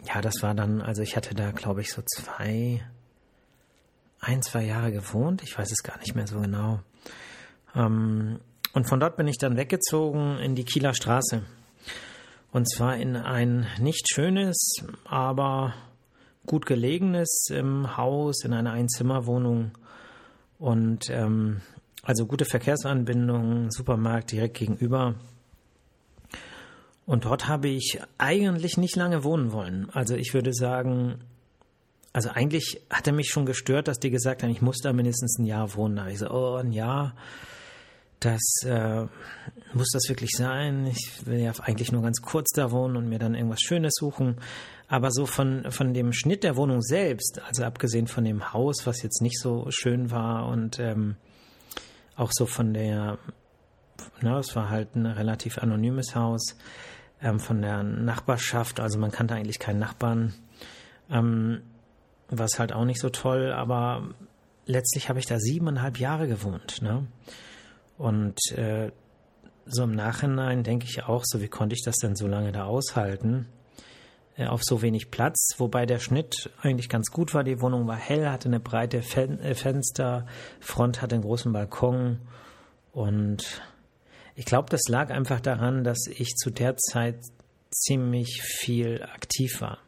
ja, 0.08 0.22
das 0.22 0.42
war 0.42 0.56
dann, 0.56 0.82
also 0.82 1.02
ich 1.02 1.18
hatte 1.18 1.36
da, 1.36 1.52
glaube 1.52 1.82
ich, 1.82 1.92
so 1.92 2.02
zwei, 2.02 2.82
ein, 4.22 4.42
zwei 4.42 4.64
Jahre 4.64 4.94
gewohnt. 4.94 5.44
Ich 5.44 5.58
weiß 5.60 5.70
es 5.72 5.84
gar 5.84 6.00
nicht 6.00 6.16
mehr 6.16 6.26
so 6.26 6.40
genau. 6.40 6.80
Ähm, 7.76 8.40
und 8.74 8.88
von 8.88 9.02
dort 9.02 9.18
bin 9.18 9.28
ich 9.28 9.38
dann 9.38 9.58
weggezogen 9.58 10.38
in 10.38 10.56
die 10.56 10.64
Kieler 10.64 10.94
Straße. 10.94 11.44
Und 12.52 12.72
zwar 12.72 12.96
in 12.96 13.18
ein 13.18 13.68
nicht 13.78 14.08
schönes, 14.10 14.86
aber 15.04 15.74
gut 16.46 16.66
gelegenes 16.66 17.50
ähm, 17.52 17.98
Haus, 17.98 18.46
in 18.46 18.54
einer 18.54 18.72
Einzimmerwohnung. 18.72 19.72
Und 20.58 21.10
ähm, 21.10 21.62
also 22.10 22.26
gute 22.26 22.46
Verkehrsanbindung, 22.46 23.70
Supermarkt 23.70 24.32
direkt 24.32 24.58
gegenüber. 24.58 25.14
Und 27.06 27.26
dort 27.26 27.48
habe 27.48 27.68
ich 27.68 28.02
eigentlich 28.18 28.78
nicht 28.78 28.96
lange 28.96 29.24
wohnen 29.24 29.52
wollen. 29.52 29.92
Also 29.92 30.16
ich 30.16 30.34
würde 30.34 30.52
sagen, 30.52 31.20
also 32.12 32.30
eigentlich 32.30 32.82
hat 32.90 33.06
er 33.06 33.14
mich 33.14 33.30
schon 33.30 33.46
gestört, 33.46 33.88
dass 33.88 34.00
die 34.00 34.10
gesagt 34.10 34.42
haben, 34.42 34.50
ich 34.50 34.64
muss 34.64 34.80
da 34.80 34.92
mindestens 34.92 35.38
ein 35.38 35.46
Jahr 35.46 35.76
wohnen. 35.76 35.98
Da 35.98 36.02
habe 36.02 36.12
ich 36.12 36.18
so, 36.18 36.32
oh, 36.32 36.56
ein 36.56 36.72
Jahr, 36.72 37.16
das 38.22 38.42
äh, 38.66 39.06
muss 39.74 39.92
das 39.94 40.10
wirklich 40.10 40.32
sein. 40.32 40.88
Ich 40.88 41.28
will 41.28 41.38
ja 41.38 41.54
eigentlich 41.62 41.92
nur 41.92 42.02
ganz 42.02 42.24
kurz 42.24 42.50
da 42.56 42.72
wohnen 42.72 42.98
und 42.98 43.08
mir 43.08 43.20
dann 43.20 43.36
irgendwas 43.36 43.62
Schönes 43.62 43.94
suchen. 43.94 44.38
Aber 44.88 45.12
so 45.12 45.28
von, 45.28 45.70
von 45.70 45.94
dem 45.94 46.12
Schnitt 46.12 46.44
der 46.44 46.56
Wohnung 46.56 46.82
selbst, 46.82 47.40
also 47.46 47.66
abgesehen 47.66 48.08
von 48.08 48.26
dem 48.26 48.52
Haus, 48.52 48.88
was 48.88 49.04
jetzt 49.04 49.22
nicht 49.22 49.40
so 49.40 49.68
schön 49.70 50.10
war 50.10 50.48
und 50.48 50.80
ähm, 50.80 51.16
auch 52.20 52.32
so 52.32 52.46
von 52.46 52.74
der, 52.74 53.18
ne, 54.22 54.38
es 54.38 54.56
war 54.56 54.70
halt 54.70 54.96
ein 54.96 55.06
relativ 55.06 55.58
anonymes 55.58 56.16
Haus, 56.16 56.58
ähm, 57.22 57.40
von 57.40 57.62
der 57.62 57.84
Nachbarschaft, 57.84 58.80
also 58.80 59.00
man 59.00 59.12
kannte 59.12 59.36
eigentlich 59.36 59.60
keinen 59.60 59.80
Nachbarn, 59.80 60.34
ähm, 61.10 61.62
war 62.30 62.46
es 62.46 62.60
halt 62.60 62.74
auch 62.74 62.86
nicht 62.86 63.00
so 63.00 63.10
toll, 63.10 63.52
aber 63.52 64.14
letztlich 64.66 65.10
habe 65.10 65.20
ich 65.20 65.26
da 65.26 65.40
siebeneinhalb 65.40 65.98
Jahre 66.00 66.28
gewohnt, 66.28 66.82
ne? 66.82 67.08
Und 67.98 68.40
äh, 68.56 68.92
so 69.66 69.84
im 69.84 69.94
Nachhinein 69.94 70.64
denke 70.64 70.86
ich 70.86 71.04
auch, 71.04 71.24
so 71.26 71.42
wie 71.42 71.50
konnte 71.50 71.76
ich 71.76 71.84
das 71.84 71.98
denn 71.98 72.16
so 72.16 72.28
lange 72.28 72.52
da 72.52 72.66
aushalten? 72.66 73.48
Äh, 74.40 74.48
auf 74.48 74.62
so 74.64 74.82
wenig 74.82 75.12
Platz, 75.12 75.56
wobei 75.58 75.86
der 75.86 76.00
Schnitt 76.00 76.50
eigentlich 76.62 76.88
ganz 76.88 77.12
gut 77.12 77.34
war. 77.34 77.44
Die 77.44 77.62
Wohnung 77.62 77.88
war 77.88 77.98
hell, 77.98 78.30
hatte 78.30 78.48
eine 78.48 78.60
breite 78.60 79.02
Fen 79.02 79.40
äh, 79.40 79.54
Fenster, 79.54 80.26
Front 80.62 81.02
hatte 81.02 81.16
einen 81.16 81.24
großen 81.24 81.52
Balkon 81.52 82.20
und 82.94 83.62
ich 84.36 84.46
glaube, 84.46 84.70
das 84.70 84.88
lag 84.88 85.10
einfach 85.12 85.42
daran, 85.42 85.84
dass 85.84 86.08
ich 86.08 86.36
zu 86.36 86.50
der 86.50 86.78
Zeit 86.78 87.20
ziemlich 87.72 88.42
viel 88.42 89.04
aktiv 89.04 89.62
war. 89.62 89.80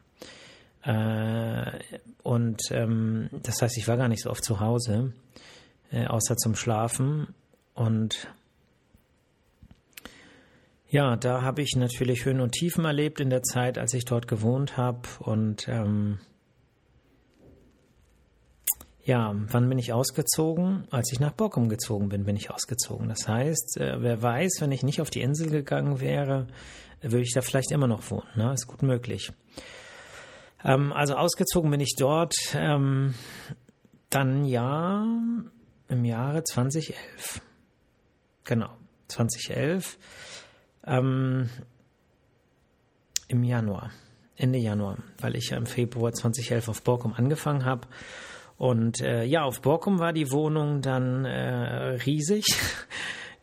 Äh, 0.84 1.78
und 2.22 2.60
ähm, 2.70 3.30
das 3.42 3.62
heißt, 3.62 3.78
ich 3.78 3.88
war 3.88 3.96
gar 3.96 4.08
nicht 4.08 4.22
so 4.22 4.30
oft 4.30 4.44
zu 4.44 4.60
Hause, 4.60 5.14
äh, 5.90 6.06
außer 6.06 6.36
zum 6.36 6.54
Schlafen. 6.54 7.34
Und 7.74 8.28
ja, 10.92 11.16
da 11.16 11.42
habe 11.42 11.62
ich 11.62 11.74
natürlich 11.74 12.24
Höhen 12.24 12.40
und 12.40 12.52
Tiefen 12.52 12.84
erlebt 12.84 13.18
in 13.18 13.30
der 13.30 13.42
Zeit, 13.42 13.78
als 13.78 13.94
ich 13.94 14.04
dort 14.04 14.28
gewohnt 14.28 14.76
habe. 14.76 15.08
Und 15.20 15.66
ähm, 15.66 16.18
Ja, 19.04 19.34
wann 19.34 19.68
bin 19.68 19.78
ich 19.78 19.92
ausgezogen? 19.92 20.86
Als 20.90 21.10
ich 21.12 21.18
nach 21.18 21.32
Borkum 21.32 21.68
gezogen 21.68 22.08
bin, 22.08 22.24
bin 22.24 22.36
ich 22.36 22.50
ausgezogen. 22.50 23.08
Das 23.08 23.26
heißt, 23.26 23.78
äh, 23.80 24.00
wer 24.00 24.22
weiß, 24.22 24.60
wenn 24.60 24.70
ich 24.70 24.84
nicht 24.84 25.00
auf 25.00 25.10
die 25.10 25.22
Insel 25.22 25.50
gegangen 25.50 26.00
wäre, 26.00 26.46
würde 27.00 27.22
ich 27.22 27.32
da 27.32 27.40
vielleicht 27.40 27.72
immer 27.72 27.88
noch 27.88 28.08
wohnen. 28.10 28.28
Ne? 28.36 28.52
Ist 28.52 28.68
gut 28.68 28.82
möglich. 28.82 29.32
Ähm, 30.62 30.92
also 30.92 31.16
ausgezogen 31.16 31.70
bin 31.70 31.80
ich 31.80 31.96
dort 31.98 32.34
ähm, 32.54 33.14
dann 34.08 34.44
ja 34.44 35.04
im 35.88 36.04
Jahre 36.04 36.44
2011. 36.44 37.40
Genau, 38.44 38.70
2011. 39.08 39.98
Ähm, 40.86 41.48
Im 43.28 43.44
Januar, 43.44 43.90
Ende 44.36 44.58
Januar, 44.58 44.98
weil 45.18 45.36
ich 45.36 45.50
ja 45.50 45.56
im 45.56 45.66
Februar 45.66 46.12
2011 46.12 46.68
auf 46.68 46.82
Borkum 46.82 47.12
angefangen 47.14 47.64
habe 47.64 47.86
und 48.62 49.00
äh, 49.00 49.24
ja, 49.24 49.42
auf 49.42 49.60
Borkum 49.60 49.98
war 49.98 50.12
die 50.12 50.30
Wohnung 50.30 50.82
dann 50.82 51.24
äh, 51.24 51.98
riesig. 52.06 52.44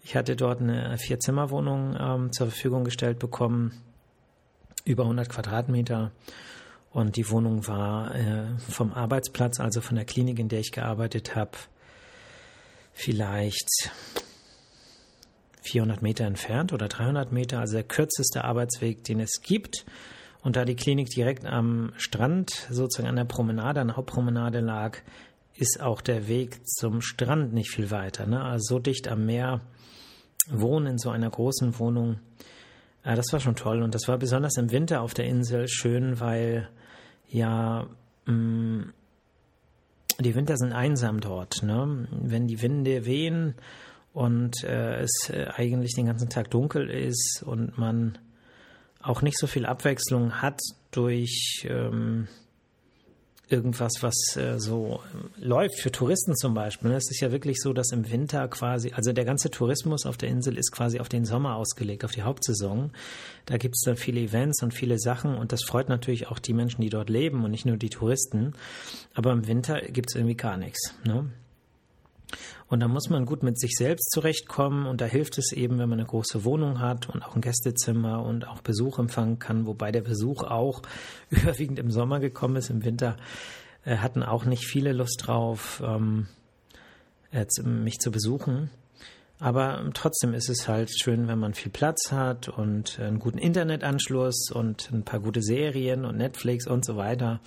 Ich 0.01 0.15
hatte 0.15 0.35
dort 0.35 0.59
eine 0.59 0.97
Vier-Zimmer-Wohnung 0.97 1.95
ähm, 1.99 2.31
zur 2.31 2.47
Verfügung 2.47 2.83
gestellt 2.83 3.19
bekommen, 3.19 3.73
über 4.83 5.03
100 5.03 5.29
Quadratmeter. 5.29 6.11
Und 6.89 7.15
die 7.15 7.29
Wohnung 7.29 7.67
war 7.67 8.15
äh, 8.15 8.57
vom 8.57 8.91
Arbeitsplatz, 8.91 9.59
also 9.59 9.81
von 9.81 9.97
der 9.97 10.05
Klinik, 10.05 10.39
in 10.39 10.47
der 10.47 10.61
ich 10.61 10.71
gearbeitet 10.71 11.35
habe, 11.35 11.51
vielleicht 12.93 13.91
400 15.69 16.01
Meter 16.01 16.25
entfernt 16.25 16.73
oder 16.73 16.87
300 16.87 17.31
Meter, 17.31 17.59
also 17.59 17.75
der 17.75 17.83
kürzeste 17.83 18.43
Arbeitsweg, 18.43 19.03
den 19.03 19.19
es 19.19 19.41
gibt. 19.41 19.85
Und 20.41 20.55
da 20.55 20.65
die 20.65 20.75
Klinik 20.75 21.09
direkt 21.09 21.45
am 21.45 21.91
Strand, 21.97 22.67
sozusagen 22.69 23.09
an 23.09 23.15
der 23.15 23.25
Promenade, 23.25 23.81
an 23.81 23.87
der 23.87 23.97
Hauptpromenade 23.97 24.61
lag, 24.61 24.99
ist 25.55 25.81
auch 25.81 26.01
der 26.01 26.27
Weg 26.27 26.65
zum 26.65 27.01
Strand 27.01 27.53
nicht 27.53 27.71
viel 27.71 27.91
weiter. 27.91 28.25
Ne? 28.25 28.41
Also 28.41 28.75
so 28.75 28.79
dicht 28.79 29.09
am 29.09 29.25
Meer 29.25 29.61
wohnen 30.49 30.87
in 30.87 30.97
so 30.97 31.09
einer 31.09 31.29
großen 31.29 31.77
Wohnung. 31.77 32.19
Ja, 33.03 33.15
das 33.15 33.31
war 33.33 33.39
schon 33.39 33.55
toll. 33.55 33.83
Und 33.83 33.93
das 33.93 34.07
war 34.07 34.17
besonders 34.17 34.57
im 34.57 34.71
Winter 34.71 35.01
auf 35.01 35.13
der 35.13 35.25
Insel 35.25 35.67
schön, 35.67 36.19
weil 36.19 36.69
ja 37.27 37.87
mh, 38.25 38.33
mm, 38.33 38.93
die 40.21 40.35
Winter 40.35 40.57
sind 40.57 40.73
einsam 40.73 41.19
dort. 41.19 41.63
Ne? 41.63 42.07
Wenn 42.11 42.47
die 42.47 42.61
Winde 42.61 43.05
wehen 43.05 43.55
und 44.13 44.63
äh, 44.63 45.01
es 45.01 45.29
äh, 45.29 45.47
eigentlich 45.55 45.93
den 45.95 46.07
ganzen 46.07 46.29
Tag 46.29 46.49
dunkel 46.51 46.89
ist 46.89 47.43
und 47.45 47.77
man 47.77 48.17
auch 49.01 49.21
nicht 49.21 49.37
so 49.37 49.47
viel 49.47 49.65
Abwechslung 49.65 50.41
hat 50.41 50.59
durch 50.91 51.65
ähm, 51.69 52.27
irgendwas, 53.51 53.93
was 54.01 54.35
äh, 54.35 54.59
so 54.59 55.01
läuft 55.37 55.79
für 55.79 55.91
Touristen 55.91 56.35
zum 56.35 56.53
Beispiel. 56.53 56.91
Es 56.91 57.09
ist 57.09 57.19
ja 57.19 57.31
wirklich 57.31 57.57
so, 57.59 57.73
dass 57.73 57.91
im 57.91 58.09
Winter 58.11 58.47
quasi, 58.47 58.91
also 58.93 59.11
der 59.11 59.25
ganze 59.25 59.49
Tourismus 59.49 60.05
auf 60.05 60.17
der 60.17 60.29
Insel 60.29 60.57
ist 60.57 60.71
quasi 60.71 60.99
auf 60.99 61.09
den 61.09 61.25
Sommer 61.25 61.55
ausgelegt, 61.55 62.05
auf 62.05 62.11
die 62.11 62.23
Hauptsaison. 62.23 62.91
Da 63.45 63.57
gibt 63.57 63.75
es 63.75 63.81
dann 63.85 63.97
viele 63.97 64.21
Events 64.21 64.61
und 64.61 64.73
viele 64.73 64.99
Sachen 64.99 65.35
und 65.35 65.51
das 65.51 65.63
freut 65.63 65.89
natürlich 65.89 66.27
auch 66.27 66.39
die 66.39 66.53
Menschen, 66.53 66.81
die 66.81 66.89
dort 66.89 67.09
leben 67.09 67.43
und 67.43 67.51
nicht 67.51 67.65
nur 67.65 67.77
die 67.77 67.89
Touristen. 67.89 68.53
Aber 69.13 69.31
im 69.31 69.47
Winter 69.47 69.81
gibt 69.81 70.09
es 70.11 70.15
irgendwie 70.15 70.37
gar 70.37 70.57
nichts. 70.57 70.93
Ne? 71.03 71.29
Und 72.67 72.81
da 72.81 72.87
muss 72.87 73.09
man 73.09 73.25
gut 73.25 73.43
mit 73.43 73.59
sich 73.59 73.73
selbst 73.75 74.11
zurechtkommen 74.11 74.85
und 74.85 75.01
da 75.01 75.05
hilft 75.05 75.37
es 75.37 75.51
eben, 75.51 75.79
wenn 75.79 75.89
man 75.89 75.99
eine 75.99 76.07
große 76.07 76.45
Wohnung 76.45 76.79
hat 76.79 77.09
und 77.09 77.23
auch 77.23 77.35
ein 77.35 77.41
Gästezimmer 77.41 78.23
und 78.23 78.47
auch 78.47 78.61
Besuch 78.61 78.99
empfangen 78.99 79.39
kann, 79.39 79.65
wobei 79.65 79.91
der 79.91 80.01
Besuch 80.01 80.43
auch 80.43 80.81
überwiegend 81.29 81.79
im 81.79 81.91
Sommer 81.91 82.19
gekommen 82.19 82.55
ist. 82.57 82.69
Im 82.69 82.83
Winter 82.83 83.17
äh, 83.85 83.97
hatten 83.97 84.23
auch 84.23 84.45
nicht 84.45 84.65
viele 84.65 84.93
Lust 84.93 85.23
drauf, 85.25 85.81
ähm, 85.85 86.27
mich 87.63 87.99
zu 87.99 88.11
besuchen. 88.11 88.71
Aber 89.39 89.89
trotzdem 89.93 90.33
ist 90.33 90.49
es 90.49 90.67
halt 90.67 90.91
schön, 90.91 91.27
wenn 91.27 91.39
man 91.39 91.53
viel 91.53 91.71
Platz 91.71 92.11
hat 92.11 92.49
und 92.49 92.99
einen 92.99 93.19
guten 93.19 93.37
Internetanschluss 93.37 94.51
und 94.51 94.91
ein 94.91 95.03
paar 95.03 95.21
gute 95.21 95.41
Serien 95.41 96.03
und 96.03 96.17
Netflix 96.17 96.67
und 96.67 96.83
so 96.83 96.97
weiter. 96.97 97.39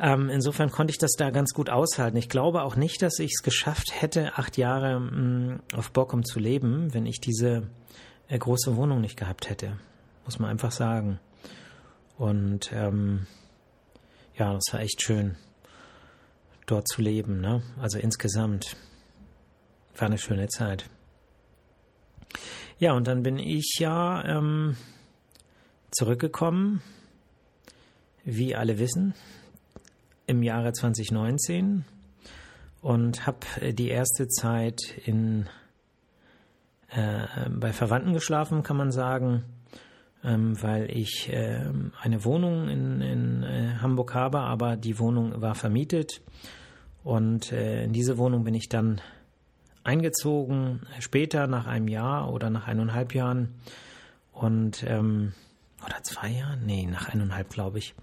Ähm, 0.00 0.28
insofern 0.28 0.70
konnte 0.70 0.90
ich 0.90 0.98
das 0.98 1.12
da 1.12 1.30
ganz 1.30 1.52
gut 1.52 1.70
aushalten. 1.70 2.16
Ich 2.16 2.28
glaube 2.28 2.62
auch 2.62 2.74
nicht, 2.74 3.00
dass 3.02 3.18
ich 3.18 3.32
es 3.36 3.42
geschafft 3.42 3.92
hätte, 4.00 4.36
acht 4.36 4.56
Jahre 4.56 4.98
mh, 4.98 5.10
mm, 5.10 5.60
auf 5.74 5.92
Bockum 5.92 6.24
zu 6.24 6.40
leben, 6.40 6.92
wenn 6.92 7.06
ich 7.06 7.20
diese 7.20 7.68
äh, 8.28 8.38
große 8.38 8.76
Wohnung 8.76 9.00
nicht 9.00 9.16
gehabt 9.16 9.48
hätte. 9.48 9.78
Muss 10.24 10.38
man 10.38 10.50
einfach 10.50 10.72
sagen. 10.72 11.20
Und 12.16 12.72
ähm, 12.72 13.26
ja, 14.36 14.52
das 14.52 14.64
war 14.72 14.80
echt 14.80 15.02
schön, 15.02 15.36
dort 16.66 16.88
zu 16.88 17.00
leben. 17.00 17.40
Ne? 17.40 17.62
Also 17.80 17.98
insgesamt 17.98 18.76
war 19.96 20.06
eine 20.06 20.18
schöne 20.18 20.48
Zeit. 20.48 20.88
Ja, 22.78 22.94
und 22.94 23.06
dann 23.06 23.22
bin 23.22 23.38
ich 23.38 23.76
ja 23.78 24.24
ähm, 24.24 24.76
zurückgekommen, 25.92 26.82
wie 28.24 28.56
alle 28.56 28.78
wissen, 28.78 29.14
im 30.26 30.42
Jahre 30.42 30.72
2019 30.72 31.84
und 32.82 33.26
habe 33.26 33.38
äh, 33.60 33.72
die 33.72 33.88
erste 33.88 34.28
Zeit 34.28 34.80
in, 35.04 35.48
äh, 36.90 37.48
bei 37.50 37.72
Verwandten 37.72 38.12
geschlafen, 38.12 38.62
kann 38.62 38.76
man 38.76 38.92
sagen, 38.92 39.44
ähm, 40.22 40.60
weil 40.62 40.90
ich 40.90 41.30
äh, 41.32 41.64
eine 42.00 42.24
Wohnung 42.24 42.68
in, 42.68 43.00
in 43.00 43.42
äh, 43.42 43.74
Hamburg 43.80 44.14
habe, 44.14 44.40
aber 44.40 44.76
die 44.76 44.98
Wohnung 44.98 45.40
war 45.40 45.54
vermietet 45.54 46.22
und 47.02 47.52
äh, 47.52 47.84
in 47.84 47.92
diese 47.92 48.18
Wohnung 48.18 48.44
bin 48.44 48.54
ich 48.54 48.68
dann 48.68 49.00
eingezogen, 49.82 50.86
später 51.00 51.46
nach 51.46 51.66
einem 51.66 51.88
Jahr 51.88 52.32
oder 52.32 52.48
nach 52.48 52.66
eineinhalb 52.66 53.14
Jahren 53.14 53.54
und 54.32 54.82
ähm, 54.86 55.34
oder 55.84 56.02
zwei 56.02 56.28
Jahren? 56.28 56.64
Nee, 56.64 56.86
nach 56.86 57.08
eineinhalb, 57.10 57.50
glaube 57.50 57.78
ich. 57.78 57.94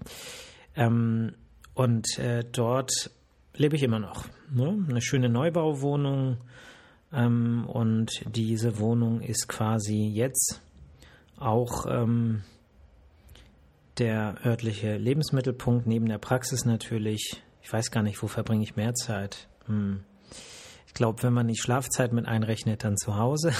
Ähm, 0.76 1.34
und 1.74 2.18
äh, 2.18 2.44
dort 2.50 3.10
lebe 3.54 3.76
ich 3.76 3.82
immer 3.82 3.98
noch. 3.98 4.26
Ne? 4.50 4.84
Eine 4.88 5.00
schöne 5.00 5.28
Neubauwohnung. 5.28 6.38
Ähm, 7.12 7.66
und 7.66 8.22
diese 8.34 8.78
Wohnung 8.78 9.20
ist 9.20 9.48
quasi 9.48 10.10
jetzt 10.12 10.62
auch 11.38 11.86
ähm, 11.88 12.42
der 13.98 14.36
örtliche 14.44 14.96
Lebensmittelpunkt 14.96 15.86
neben 15.86 16.06
der 16.06 16.18
Praxis 16.18 16.64
natürlich. 16.64 17.42
Ich 17.62 17.72
weiß 17.72 17.90
gar 17.90 18.02
nicht, 18.02 18.22
wo 18.22 18.26
verbringe 18.26 18.64
ich 18.64 18.76
mehr 18.76 18.94
Zeit. 18.94 19.48
Hm. 19.66 20.04
Ich 20.86 20.94
glaube, 20.94 21.22
wenn 21.22 21.32
man 21.32 21.48
die 21.48 21.56
Schlafzeit 21.56 22.12
mit 22.12 22.26
einrechnet, 22.26 22.84
dann 22.84 22.96
zu 22.96 23.16
Hause. 23.16 23.52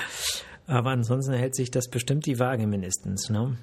Aber 0.66 0.90
ansonsten 0.90 1.34
hält 1.34 1.54
sich 1.54 1.70
das 1.70 1.88
bestimmt 1.88 2.26
die 2.26 2.38
Waage 2.38 2.66
mindestens. 2.66 3.28
Ne? 3.30 3.56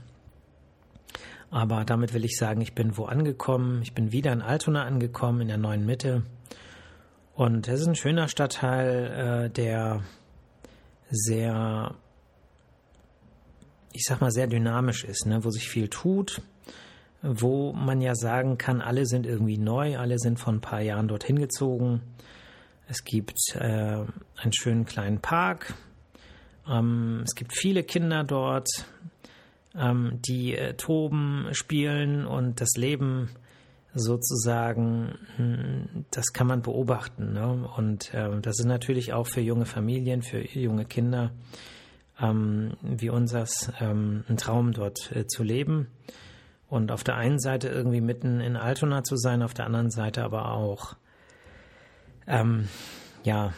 Aber 1.52 1.84
damit 1.84 2.14
will 2.14 2.24
ich 2.24 2.38
sagen, 2.38 2.62
ich 2.62 2.74
bin 2.74 2.96
wo 2.98 3.06
angekommen. 3.06 3.82
Ich 3.84 3.94
bin 3.94 4.14
wieder 4.14 4.32
in 4.32 4.42
Altona 4.42 4.86
angekommen, 4.86 5.42
in 5.42 5.50
der 5.50 5.58
neuen 5.58 5.86
Mitte. 5.86 6.24
Und 7.36 7.68
es 7.68 7.82
ist 7.82 7.88
ein 7.88 7.96
schöner 7.96 8.30
Stadtteil, 8.30 9.48
äh, 9.48 9.50
der 9.50 10.02
sehr, 11.10 11.94
ich 13.92 14.04
sag 14.06 14.22
mal, 14.22 14.32
sehr 14.32 14.48
dynamisch 14.48 15.04
ist, 15.04 15.26
ne? 15.26 15.44
wo 15.44 15.50
sich 15.50 15.68
viel 15.68 15.90
tut, 15.90 16.42
wo 17.22 17.74
man 17.74 18.00
ja 18.00 18.16
sagen 18.16 18.58
kann, 18.58 18.82
alle 18.82 19.06
sind 19.06 19.26
irgendwie 19.26 19.58
neu, 19.58 19.98
alle 19.98 20.20
sind 20.20 20.40
vor 20.40 20.54
ein 20.54 20.62
paar 20.62 20.82
Jahren 20.82 21.10
dorthin 21.10 21.38
gezogen. 21.38 22.02
Es 22.88 23.04
gibt 23.04 23.38
äh, 23.56 24.06
einen 24.38 24.54
schönen 24.54 24.86
kleinen 24.86 25.20
Park. 25.20 25.74
Ähm, 26.68 27.24
es 27.26 27.36
gibt 27.36 27.54
viele 27.54 27.84
Kinder 27.84 28.24
dort 28.24 28.70
ähm, 29.76 30.20
die 30.22 30.56
äh, 30.56 30.74
toben, 30.74 31.48
spielen 31.52 32.26
und 32.26 32.62
das 32.62 32.72
Leben 32.76 33.30
sozusagen, 33.94 35.18
hm, 35.36 36.06
das 36.12 36.34
kann 36.34 36.48
man 36.48 36.62
beobachten. 36.62 37.34
Ne? 37.34 37.70
Und 37.76 38.14
äh, 38.14 38.30
das 38.42 38.60
ist 38.60 38.66
natürlich 38.66 39.14
auch 39.14 39.28
für 39.28 39.42
junge 39.42 39.66
Familien, 39.66 40.22
für 40.22 40.42
junge 40.58 40.86
Kinder 40.86 41.32
ähm, 42.20 42.74
wie 42.82 43.10
unseres 43.10 43.72
ähm, 43.80 44.24
ein 44.30 44.38
Traum 44.38 44.72
dort 44.72 45.12
äh, 45.16 45.26
zu 45.28 45.44
leben. 45.44 45.88
Und 46.68 46.92
auf 46.92 47.04
der 47.04 47.16
einen 47.16 47.40
Seite 47.40 47.68
irgendwie 47.68 48.00
mitten 48.00 48.40
in 48.40 48.56
Altona 48.56 49.04
zu 49.04 49.18
sein, 49.18 49.44
auf 49.44 49.54
der 49.54 49.66
anderen 49.66 49.92
Seite 49.92 50.24
aber 50.24 50.52
auch 50.52 50.96
ähm, 52.28 52.70
ja 53.24 53.54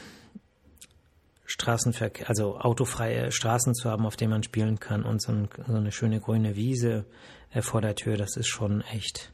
Straßenverkehr, 1.53 2.29
also 2.29 2.57
autofreie 2.57 3.31
Straßen 3.31 3.75
zu 3.75 3.89
haben, 3.89 4.05
auf 4.05 4.15
denen 4.15 4.31
man 4.31 4.43
spielen 4.43 4.79
kann 4.79 5.03
und 5.03 5.21
so, 5.21 5.31
ein, 5.31 5.49
so 5.67 5.75
eine 5.75 5.91
schöne 5.91 6.19
grüne 6.19 6.55
Wiese 6.55 7.05
äh, 7.51 7.61
vor 7.61 7.81
der 7.81 7.95
Tür, 7.95 8.17
das 8.17 8.35
ist 8.37 8.47
schon 8.47 8.81
echt 8.81 9.31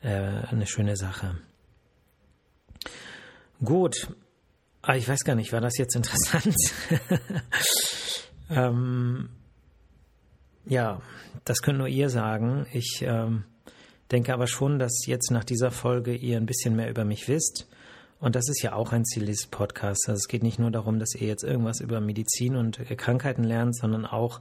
äh, 0.00 0.08
eine 0.08 0.66
schöne 0.66 0.96
Sache. 0.96 1.38
Gut, 3.62 4.08
ah, 4.82 4.96
ich 4.96 5.08
weiß 5.08 5.24
gar 5.24 5.34
nicht, 5.34 5.52
war 5.52 5.60
das 5.60 5.76
jetzt 5.78 5.96
interessant? 5.96 6.56
ähm, 8.50 9.28
ja, 10.64 11.00
das 11.44 11.62
könnt 11.62 11.78
nur 11.78 11.88
ihr 11.88 12.10
sagen. 12.10 12.66
Ich 12.72 13.02
ähm, 13.02 13.44
Denke 14.12 14.32
aber 14.32 14.46
schon, 14.46 14.78
dass 14.78 15.04
jetzt 15.06 15.30
nach 15.30 15.44
dieser 15.44 15.70
Folge 15.70 16.14
ihr 16.14 16.36
ein 16.36 16.46
bisschen 16.46 16.76
mehr 16.76 16.88
über 16.88 17.04
mich 17.04 17.26
wisst. 17.28 17.66
Und 18.18 18.34
das 18.34 18.48
ist 18.48 18.62
ja 18.62 18.72
auch 18.72 18.92
ein 18.92 19.04
Ziel 19.04 19.26
dieses 19.26 19.46
Podcasts. 19.46 20.08
Also 20.08 20.18
es 20.18 20.28
geht 20.28 20.42
nicht 20.42 20.58
nur 20.58 20.70
darum, 20.70 20.98
dass 20.98 21.14
ihr 21.14 21.26
jetzt 21.26 21.44
irgendwas 21.44 21.80
über 21.80 22.00
Medizin 22.00 22.56
und 22.56 22.78
Krankheiten 22.96 23.44
lernt, 23.44 23.76
sondern 23.76 24.06
auch, 24.06 24.40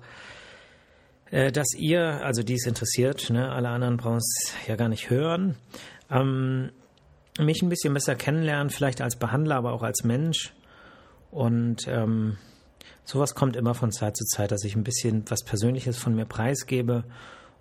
äh, 1.30 1.52
dass 1.52 1.74
ihr, 1.78 2.24
also 2.24 2.42
die 2.42 2.54
es 2.54 2.66
interessiert, 2.66 3.30
ne, 3.30 3.52
alle 3.52 3.70
anderen 3.70 3.98
brauchen 3.98 4.18
es 4.18 4.54
ja 4.68 4.76
gar 4.76 4.88
nicht 4.88 5.10
hören, 5.10 5.56
ähm, 6.10 6.72
mich 7.38 7.62
ein 7.62 7.70
bisschen 7.70 7.94
besser 7.94 8.16
kennenlernen, 8.16 8.70
vielleicht 8.70 9.02
als 9.02 9.18
Behandler, 9.18 9.56
aber 9.58 9.74
auch 9.74 9.84
als 9.84 10.06
Mensch. 10.06 10.54
Und 11.32 11.86
ähm, 11.90 12.38
sowas 13.04 13.36
kommt 13.36 13.58
immer 13.58 13.74
von 13.74 13.92
Zeit 13.92 14.16
zu 14.16 14.24
Zeit, 14.24 14.52
dass 14.52 14.64
ich 14.64 14.78
ein 14.78 14.86
bisschen 14.86 15.26
was 15.30 15.44
Persönliches 15.44 15.98
von 15.98 16.16
mir 16.16 16.26
preisgebe. 16.26 17.04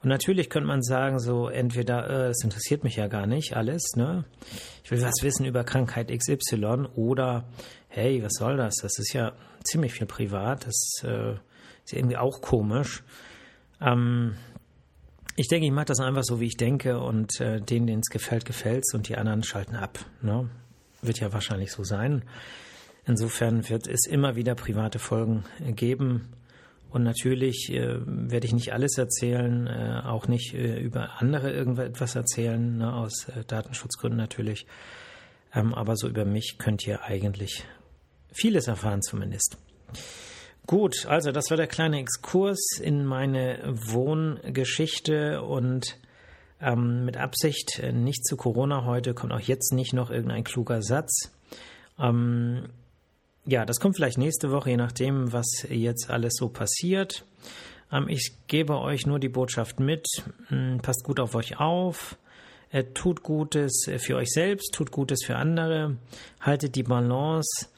Und 0.05 0.11
natürlich 0.11 0.51
könnte 0.51 0.67
man 0.67 0.83
sagen, 0.83 1.19
so 1.19 1.49
entweder, 1.49 2.05
äh, 2.05 2.29
das 2.29 2.45
interessiert 2.45 2.85
mich 2.85 2.97
ja 2.97 3.07
gar 3.09 3.27
nicht 3.27 3.57
alles, 3.57 3.83
ne? 3.97 4.27
Ich 4.85 4.91
will 4.91 5.01
was 5.01 5.23
wissen 5.23 5.47
über 5.47 5.65
Krankheit 5.65 6.11
XY 6.11 6.89
oder 6.95 7.49
hey, 7.89 8.23
was 8.23 8.35
soll 8.35 8.59
das? 8.59 8.75
Das 8.83 8.99
ist 8.99 9.15
ja 9.15 9.33
ziemlich 9.65 9.95
viel 9.95 10.07
privat, 10.07 10.67
das 10.67 11.03
äh, 11.05 11.33
ist 11.85 11.95
irgendwie 11.95 12.19
auch 12.19 12.43
komisch. 12.43 13.03
Ähm, 13.81 14.35
ich 15.37 15.49
denke, 15.49 15.65
ich 15.65 15.73
mache 15.73 15.87
das 15.87 16.01
einfach 16.01 16.23
so, 16.23 16.39
wie 16.39 16.49
ich 16.49 16.59
denke 16.59 17.01
und 17.01 17.41
äh, 17.41 17.63
denen, 17.63 17.87
denen 17.87 18.03
es 18.05 18.13
gefällt, 18.13 18.45
gefällt 18.45 18.85
es 18.87 18.93
und 18.93 19.09
die 19.09 19.17
anderen 19.17 19.43
schalten 19.43 19.75
ab. 19.75 19.99
Ne? 20.21 20.51
Wird 21.01 21.19
ja 21.19 21.33
wahrscheinlich 21.33 21.73
so 21.73 21.83
sein. 21.83 22.25
Insofern 23.07 23.71
wird 23.71 23.87
es 23.87 24.07
immer 24.07 24.37
wieder 24.37 24.55
private 24.55 24.99
Folgen 24.99 25.45
geben. 25.61 26.29
Und 26.95 27.03
natürlich 27.03 27.73
äh, 27.73 27.99
werde 28.07 28.47
ich 28.47 28.53
nicht 28.53 28.73
alles 28.73 28.97
erzählen, 28.99 29.67
äh, 29.67 30.03
auch 30.05 30.29
nicht 30.29 30.55
äh, 30.55 30.79
über 30.79 31.21
andere 31.21 31.53
irgendetwas 31.53 32.15
erzählen, 32.15 32.77
ne, 32.79 32.95
aus 32.95 33.29
äh, 33.31 33.43
Datenschutzgründen 33.45 34.17
natürlich. 34.17 34.69
Ähm, 35.53 35.75
aber 35.75 35.97
so 35.97 36.07
über 36.07 36.25
mich 36.25 36.55
könnt 36.57 36.87
ihr 36.87 37.03
eigentlich 37.03 37.65
vieles 38.33 38.69
erfahren 38.69 39.03
zumindest. 39.03 39.59
Gut, 40.69 41.07
also 41.07 41.33
das 41.33 41.51
war 41.51 41.57
der 41.57 41.67
kleine 41.67 41.99
Exkurs 41.99 42.79
in 42.81 43.05
meine 43.05 43.59
Wohngeschichte 43.67 45.43
und 45.43 45.99
ähm, 46.61 47.05
mit 47.05 47.17
Absicht 47.17 47.81
äh, 47.81 47.91
nicht 47.91 48.25
zu 48.25 48.37
Corona 48.37 48.85
heute, 48.85 49.15
kommt 49.15 49.33
auch 49.33 49.41
jetzt 49.41 49.73
nicht 49.73 49.95
noch 49.95 50.13
irgendein 50.13 50.45
kluger 50.45 50.81
Satz. 50.81 51.33
Ähm, 51.99 52.69
ja, 53.47 53.65
das 53.65 53.81
kommt 53.81 53.97
vielleicht 53.97 54.19
nächste 54.19 54.51
Woche, 54.51 54.71
je 54.71 54.77
nachdem, 54.77 55.33
was 55.33 55.67
jetzt 55.69 56.11
alles 56.11 56.35
so 56.37 56.49
passiert. 56.49 57.25
Ähm, 57.93 58.09
ich 58.09 58.37
gebe 58.47 58.79
euch 58.79 59.07
nur 59.07 59.19
die 59.19 59.29
Botschaft 59.29 59.81
mit, 59.81 60.07
ähm, 60.51 60.79
passt 60.83 61.05
gut 61.05 61.21
auf 61.21 61.35
euch 61.35 61.61
auf, 61.61 62.17
äh, 62.71 62.85
tut 62.85 63.23
Gutes 63.23 63.89
für 63.99 64.17
euch 64.17 64.31
selbst, 64.31 64.73
tut 64.75 64.91
Gutes 64.91 65.25
für 65.25 65.37
andere, 65.37 65.97
haltet 66.41 66.75
die 66.75 66.83
Balance 66.83 67.69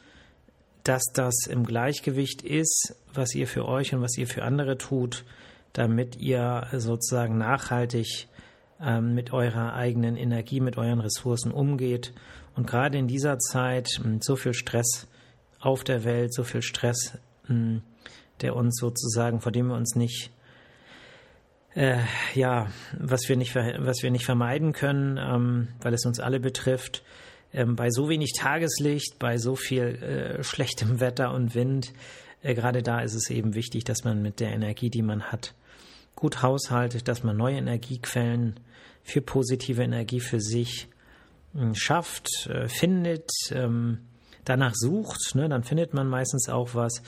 dass 0.86 1.02
das 1.12 1.46
im 1.48 1.64
Gleichgewicht 1.64 2.42
ist, 2.42 2.94
was 3.12 3.34
ihr 3.34 3.48
für 3.48 3.66
euch 3.66 3.92
und 3.92 4.02
was 4.02 4.16
ihr 4.16 4.28
für 4.28 4.44
andere 4.44 4.78
tut, 4.78 5.24
damit 5.72 6.16
ihr 6.16 6.68
sozusagen 6.72 7.38
nachhaltig 7.38 8.28
ähm, 8.80 9.14
mit 9.14 9.32
eurer 9.32 9.74
eigenen 9.74 10.16
Energie, 10.16 10.60
mit 10.60 10.78
euren 10.78 11.00
Ressourcen 11.00 11.50
umgeht. 11.50 12.12
Und 12.54 12.68
gerade 12.68 12.98
in 12.98 13.08
dieser 13.08 13.38
Zeit 13.38 14.00
mit 14.04 14.22
so 14.22 14.36
viel 14.36 14.54
Stress 14.54 15.08
auf 15.66 15.84
der 15.84 16.04
Welt, 16.04 16.32
so 16.32 16.44
viel 16.44 16.62
Stress, 16.62 17.18
mh, 17.48 17.80
der 18.40 18.56
uns 18.56 18.76
sozusagen, 18.78 19.40
vor 19.40 19.52
dem 19.52 19.68
wir 19.68 19.76
uns 19.76 19.94
nicht 19.94 20.30
äh, 21.74 21.98
ja, 22.34 22.68
was 22.98 23.28
wir 23.28 23.36
nicht, 23.36 23.54
was 23.54 24.02
wir 24.02 24.10
nicht 24.10 24.24
vermeiden 24.24 24.72
können, 24.72 25.18
ähm, 25.18 25.68
weil 25.80 25.92
es 25.92 26.06
uns 26.06 26.20
alle 26.20 26.40
betrifft, 26.40 27.02
ähm, 27.52 27.76
bei 27.76 27.90
so 27.90 28.08
wenig 28.08 28.32
Tageslicht, 28.32 29.18
bei 29.18 29.36
so 29.36 29.56
viel 29.56 29.82
äh, 29.82 30.42
schlechtem 30.42 31.00
Wetter 31.00 31.34
und 31.34 31.54
Wind, 31.54 31.92
äh, 32.42 32.54
gerade 32.54 32.82
da 32.82 33.00
ist 33.00 33.14
es 33.14 33.28
eben 33.28 33.54
wichtig, 33.54 33.84
dass 33.84 34.04
man 34.04 34.22
mit 34.22 34.40
der 34.40 34.52
Energie, 34.52 34.88
die 34.88 35.02
man 35.02 35.24
hat, 35.24 35.54
gut 36.14 36.42
haushaltet, 36.42 37.08
dass 37.08 37.22
man 37.22 37.36
neue 37.36 37.58
Energiequellen 37.58 38.58
für 39.02 39.20
positive 39.20 39.82
Energie 39.82 40.20
für 40.20 40.40
sich 40.40 40.88
äh, 41.54 41.74
schafft, 41.74 42.46
äh, 42.46 42.68
findet, 42.68 43.28
ähm, 43.52 43.98
danach 44.46 44.74
sucht, 44.74 45.34
ne, 45.34 45.48
dann 45.48 45.62
findet 45.62 45.92
man 45.92 46.08
meistens 46.08 46.48
auch 46.48 46.74
was. 46.74 47.02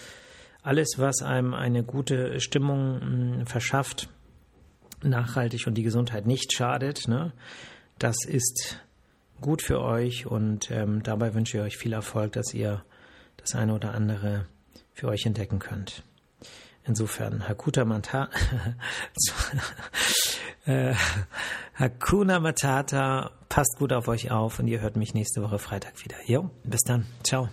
Alles, 0.62 0.98
was 0.98 1.22
einem 1.22 1.54
eine 1.54 1.82
gute 1.82 2.40
Stimmung 2.40 3.46
verschafft, 3.46 4.08
nachhaltig 5.02 5.66
und 5.66 5.74
die 5.74 5.82
Gesundheit 5.82 6.26
nicht 6.26 6.52
schadet, 6.52 7.08
ne, 7.08 7.32
das 7.98 8.16
ist 8.26 8.78
gut 9.40 9.62
für 9.62 9.80
euch 9.80 10.26
und 10.26 10.70
ähm, 10.70 11.02
dabei 11.02 11.34
wünsche 11.34 11.58
ich 11.58 11.64
euch 11.64 11.76
viel 11.76 11.92
Erfolg, 11.92 12.32
dass 12.32 12.52
ihr 12.52 12.84
das 13.36 13.54
eine 13.54 13.74
oder 13.74 13.94
andere 13.94 14.46
für 14.92 15.08
euch 15.08 15.24
entdecken 15.26 15.60
könnt. 15.60 16.02
Insofern, 16.88 17.46
Hakuta 17.46 17.84
Matata, 17.84 18.30
äh, 20.64 20.94
Hakuna 21.74 22.40
Matata, 22.40 23.30
passt 23.48 23.76
gut 23.78 23.92
auf 23.92 24.08
euch 24.08 24.30
auf 24.30 24.58
und 24.58 24.68
ihr 24.68 24.80
hört 24.80 24.96
mich 24.96 25.12
nächste 25.12 25.42
Woche 25.42 25.58
Freitag 25.58 26.02
wieder. 26.02 26.16
Jo, 26.26 26.50
bis 26.64 26.80
dann. 26.80 27.06
Ciao. 27.22 27.48